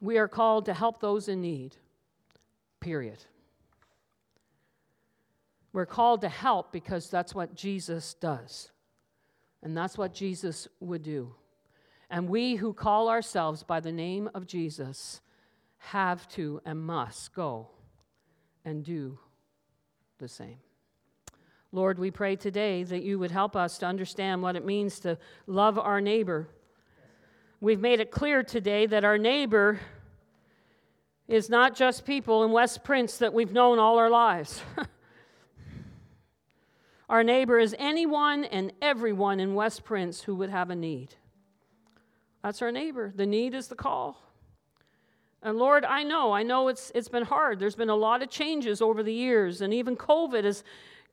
We 0.02 0.18
are 0.18 0.28
called 0.28 0.66
to 0.66 0.74
help 0.74 1.02
those 1.02 1.28
in 1.28 1.42
need, 1.42 1.76
period. 2.80 3.20
We're 5.74 5.86
called 5.86 6.22
to 6.22 6.30
help 6.30 6.72
because 6.72 7.10
that's 7.10 7.36
what 7.36 7.56
Jesus 7.56 8.14
does. 8.14 8.72
And 9.62 9.76
that's 9.76 9.98
what 9.98 10.14
Jesus 10.14 10.68
would 10.80 11.04
do. 11.04 11.36
And 12.10 12.30
we 12.30 12.56
who 12.56 12.74
call 12.74 13.10
ourselves 13.10 13.64
by 13.64 13.80
the 13.80 13.92
name 13.92 14.30
of 14.34 14.48
Jesus 14.48 15.22
have 15.78 16.28
to 16.30 16.62
and 16.66 16.80
must 16.80 17.34
go 17.34 17.70
and 18.66 18.84
do 18.84 19.20
the 20.18 20.28
same. 20.28 20.58
Lord, 21.72 22.00
we 22.00 22.10
pray 22.10 22.36
today 22.36 22.84
that 22.84 23.04
you 23.04 23.20
would 23.20 23.32
help 23.32 23.56
us 23.56 23.78
to 23.78 23.86
understand 23.86 24.42
what 24.42 24.56
it 24.56 24.66
means 24.66 25.00
to 25.02 25.18
love 25.46 25.78
our 25.78 26.02
neighbor 26.02 26.50
We've 27.62 27.82
made 27.82 28.00
it 28.00 28.10
clear 28.10 28.41
today 28.41 28.86
that 28.86 29.04
our 29.04 29.17
neighbor 29.17 29.82
is 31.28 31.50
not 31.50 31.76
just 31.76 32.06
people 32.06 32.45
in 32.45 32.54
West 32.54 32.86
Prince 32.86 33.17
that 33.17 33.34
we've 33.34 33.52
known 33.52 33.80
all 33.80 33.98
our 33.98 34.10
lives. 34.10 34.62
our 37.10 37.22
neighbor 37.22 37.60
is 37.60 37.76
anyone 37.78 38.45
and 38.45 38.72
everyone 38.82 39.41
in 39.41 39.56
West 39.56 39.84
Prince 39.84 40.22
who 40.22 40.36
would 40.36 40.50
have 40.50 40.69
a 40.69 40.76
need. 40.76 41.15
That's 42.41 42.62
our 42.62 42.72
neighbor. 42.72 43.12
The 43.13 43.26
need 43.26 43.54
is 43.54 43.67
the 43.67 43.76
call. 43.76 44.24
And 45.43 45.58
Lord, 45.58 45.84
I 45.84 46.04
know, 46.04 46.32
I 46.32 46.43
know 46.43 46.69
it's, 46.69 46.93
it's 46.95 47.10
been 47.10 47.24
hard. 47.24 47.60
There's 47.60 47.76
been 47.76 47.89
a 47.89 47.95
lot 47.95 48.24
of 48.24 48.30
changes 48.30 48.82
over 48.82 49.04
the 49.04 49.13
years, 49.13 49.60
and 49.60 49.74
even 49.74 49.98
COVID 49.98 50.45
has 50.45 50.63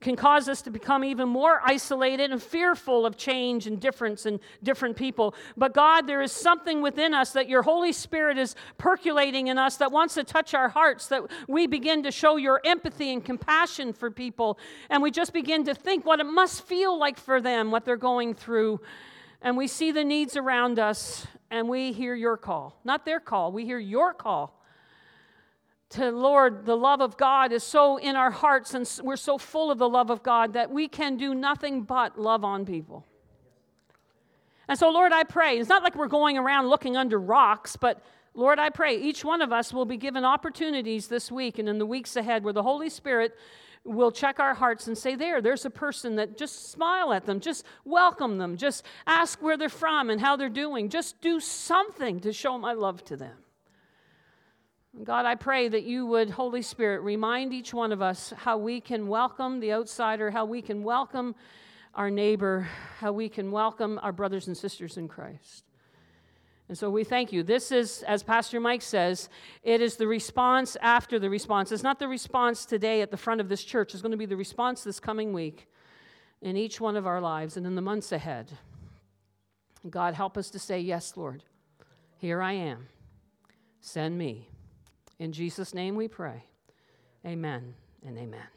can 0.00 0.14
cause 0.14 0.48
us 0.48 0.62
to 0.62 0.70
become 0.70 1.04
even 1.04 1.28
more 1.28 1.60
isolated 1.64 2.30
and 2.30 2.42
fearful 2.42 3.06
of 3.06 3.16
change 3.16 3.66
and 3.66 3.80
difference 3.80 4.26
and 4.26 4.40
different 4.62 4.96
people. 4.96 5.34
But 5.56 5.72
God, 5.72 6.06
there 6.06 6.20
is 6.20 6.32
something 6.32 6.82
within 6.82 7.14
us 7.14 7.32
that 7.32 7.48
your 7.48 7.62
Holy 7.62 7.92
Spirit 7.92 8.36
is 8.36 8.54
percolating 8.76 9.46
in 9.46 9.58
us 9.58 9.78
that 9.78 9.92
wants 9.92 10.14
to 10.14 10.24
touch 10.24 10.52
our 10.52 10.68
hearts, 10.68 11.08
that 11.08 11.22
we 11.48 11.66
begin 11.66 12.02
to 12.02 12.12
show 12.12 12.36
your 12.36 12.60
empathy 12.64 13.12
and 13.12 13.24
compassion 13.24 13.92
for 13.92 14.10
people. 14.10 14.58
And 14.90 15.02
we 15.02 15.10
just 15.10 15.32
begin 15.32 15.64
to 15.64 15.74
think 15.74 16.04
what 16.04 16.20
it 16.20 16.26
must 16.26 16.66
feel 16.66 16.98
like 16.98 17.18
for 17.18 17.40
them, 17.40 17.70
what 17.70 17.84
they're 17.84 17.96
going 17.96 18.34
through. 18.34 18.80
And 19.40 19.56
we 19.56 19.66
see 19.66 19.92
the 19.92 20.04
needs 20.04 20.36
around 20.36 20.78
us, 20.78 21.26
and 21.50 21.68
we 21.68 21.92
hear 21.92 22.14
your 22.14 22.36
call. 22.36 22.78
Not 22.84 23.06
their 23.06 23.20
call, 23.20 23.50
we 23.50 23.64
hear 23.64 23.78
your 23.78 24.12
call 24.12 24.56
to 25.90 26.10
Lord, 26.10 26.66
the 26.66 26.76
love 26.76 27.00
of 27.00 27.16
God 27.16 27.52
is 27.52 27.62
so 27.62 27.96
in 27.96 28.16
our 28.16 28.30
hearts 28.30 28.74
and 28.74 28.90
we're 29.02 29.16
so 29.16 29.38
full 29.38 29.70
of 29.70 29.78
the 29.78 29.88
love 29.88 30.10
of 30.10 30.22
God 30.22 30.54
that 30.54 30.70
we 30.70 30.88
can 30.88 31.16
do 31.16 31.34
nothing 31.34 31.82
but 31.82 32.18
love 32.18 32.44
on 32.44 32.66
people. 32.66 33.04
And 34.68 34.78
so, 34.78 34.90
Lord, 34.90 35.12
I 35.12 35.22
pray, 35.22 35.58
it's 35.58 35.68
not 35.68 35.84
like 35.84 35.94
we're 35.94 36.08
going 36.08 36.36
around 36.36 36.68
looking 36.68 36.96
under 36.96 37.20
rocks, 37.20 37.76
but 37.76 38.02
Lord, 38.34 38.58
I 38.58 38.70
pray 38.70 39.00
each 39.00 39.24
one 39.24 39.40
of 39.40 39.52
us 39.52 39.72
will 39.72 39.84
be 39.84 39.96
given 39.96 40.24
opportunities 40.24 41.06
this 41.06 41.30
week 41.30 41.58
and 41.58 41.68
in 41.68 41.78
the 41.78 41.86
weeks 41.86 42.16
ahead 42.16 42.42
where 42.42 42.52
the 42.52 42.64
Holy 42.64 42.90
Spirit 42.90 43.34
will 43.84 44.10
check 44.10 44.40
our 44.40 44.54
hearts 44.54 44.88
and 44.88 44.98
say, 44.98 45.14
There, 45.14 45.40
there's 45.40 45.64
a 45.64 45.70
person 45.70 46.16
that 46.16 46.36
just 46.36 46.70
smile 46.70 47.12
at 47.12 47.24
them, 47.24 47.40
just 47.40 47.64
welcome 47.84 48.38
them, 48.38 48.56
just 48.56 48.84
ask 49.06 49.40
where 49.40 49.56
they're 49.56 49.68
from 49.68 50.10
and 50.10 50.20
how 50.20 50.36
they're 50.36 50.48
doing, 50.48 50.88
just 50.88 51.20
do 51.20 51.38
something 51.38 52.20
to 52.20 52.32
show 52.32 52.58
my 52.58 52.72
love 52.72 53.04
to 53.04 53.16
them. 53.16 53.36
God, 55.04 55.26
I 55.26 55.34
pray 55.34 55.68
that 55.68 55.82
you 55.82 56.06
would, 56.06 56.30
Holy 56.30 56.62
Spirit, 56.62 57.00
remind 57.00 57.52
each 57.52 57.74
one 57.74 57.92
of 57.92 58.00
us 58.00 58.32
how 58.34 58.56
we 58.56 58.80
can 58.80 59.08
welcome 59.08 59.60
the 59.60 59.74
outsider, 59.74 60.30
how 60.30 60.46
we 60.46 60.62
can 60.62 60.82
welcome 60.82 61.34
our 61.94 62.08
neighbor, 62.08 62.66
how 62.98 63.12
we 63.12 63.28
can 63.28 63.50
welcome 63.50 64.00
our 64.02 64.12
brothers 64.12 64.46
and 64.46 64.56
sisters 64.56 64.96
in 64.96 65.06
Christ. 65.06 65.64
And 66.68 66.78
so 66.78 66.88
we 66.88 67.04
thank 67.04 67.30
you. 67.30 67.42
This 67.42 67.70
is, 67.72 68.04
as 68.04 68.22
Pastor 68.22 68.58
Mike 68.58 68.80
says, 68.80 69.28
it 69.62 69.82
is 69.82 69.96
the 69.96 70.06
response 70.06 70.78
after 70.80 71.18
the 71.18 71.28
response. 71.28 71.72
It's 71.72 71.82
not 71.82 71.98
the 71.98 72.08
response 72.08 72.64
today 72.64 73.02
at 73.02 73.10
the 73.10 73.18
front 73.18 73.42
of 73.42 73.50
this 73.50 73.64
church, 73.64 73.92
it's 73.92 74.02
going 74.02 74.12
to 74.12 74.16
be 74.16 74.26
the 74.26 74.36
response 74.36 74.82
this 74.82 74.98
coming 74.98 75.34
week 75.34 75.68
in 76.40 76.56
each 76.56 76.80
one 76.80 76.96
of 76.96 77.06
our 77.06 77.20
lives 77.20 77.58
and 77.58 77.66
in 77.66 77.74
the 77.74 77.82
months 77.82 78.12
ahead. 78.12 78.50
God, 79.88 80.14
help 80.14 80.38
us 80.38 80.48
to 80.50 80.58
say, 80.58 80.80
Yes, 80.80 81.16
Lord, 81.16 81.44
here 82.16 82.40
I 82.40 82.54
am. 82.54 82.88
Send 83.80 84.16
me. 84.16 84.48
In 85.18 85.32
Jesus' 85.32 85.74
name 85.74 85.96
we 85.96 86.08
pray. 86.08 86.44
Amen 87.24 87.74
and 88.04 88.18
amen. 88.18 88.55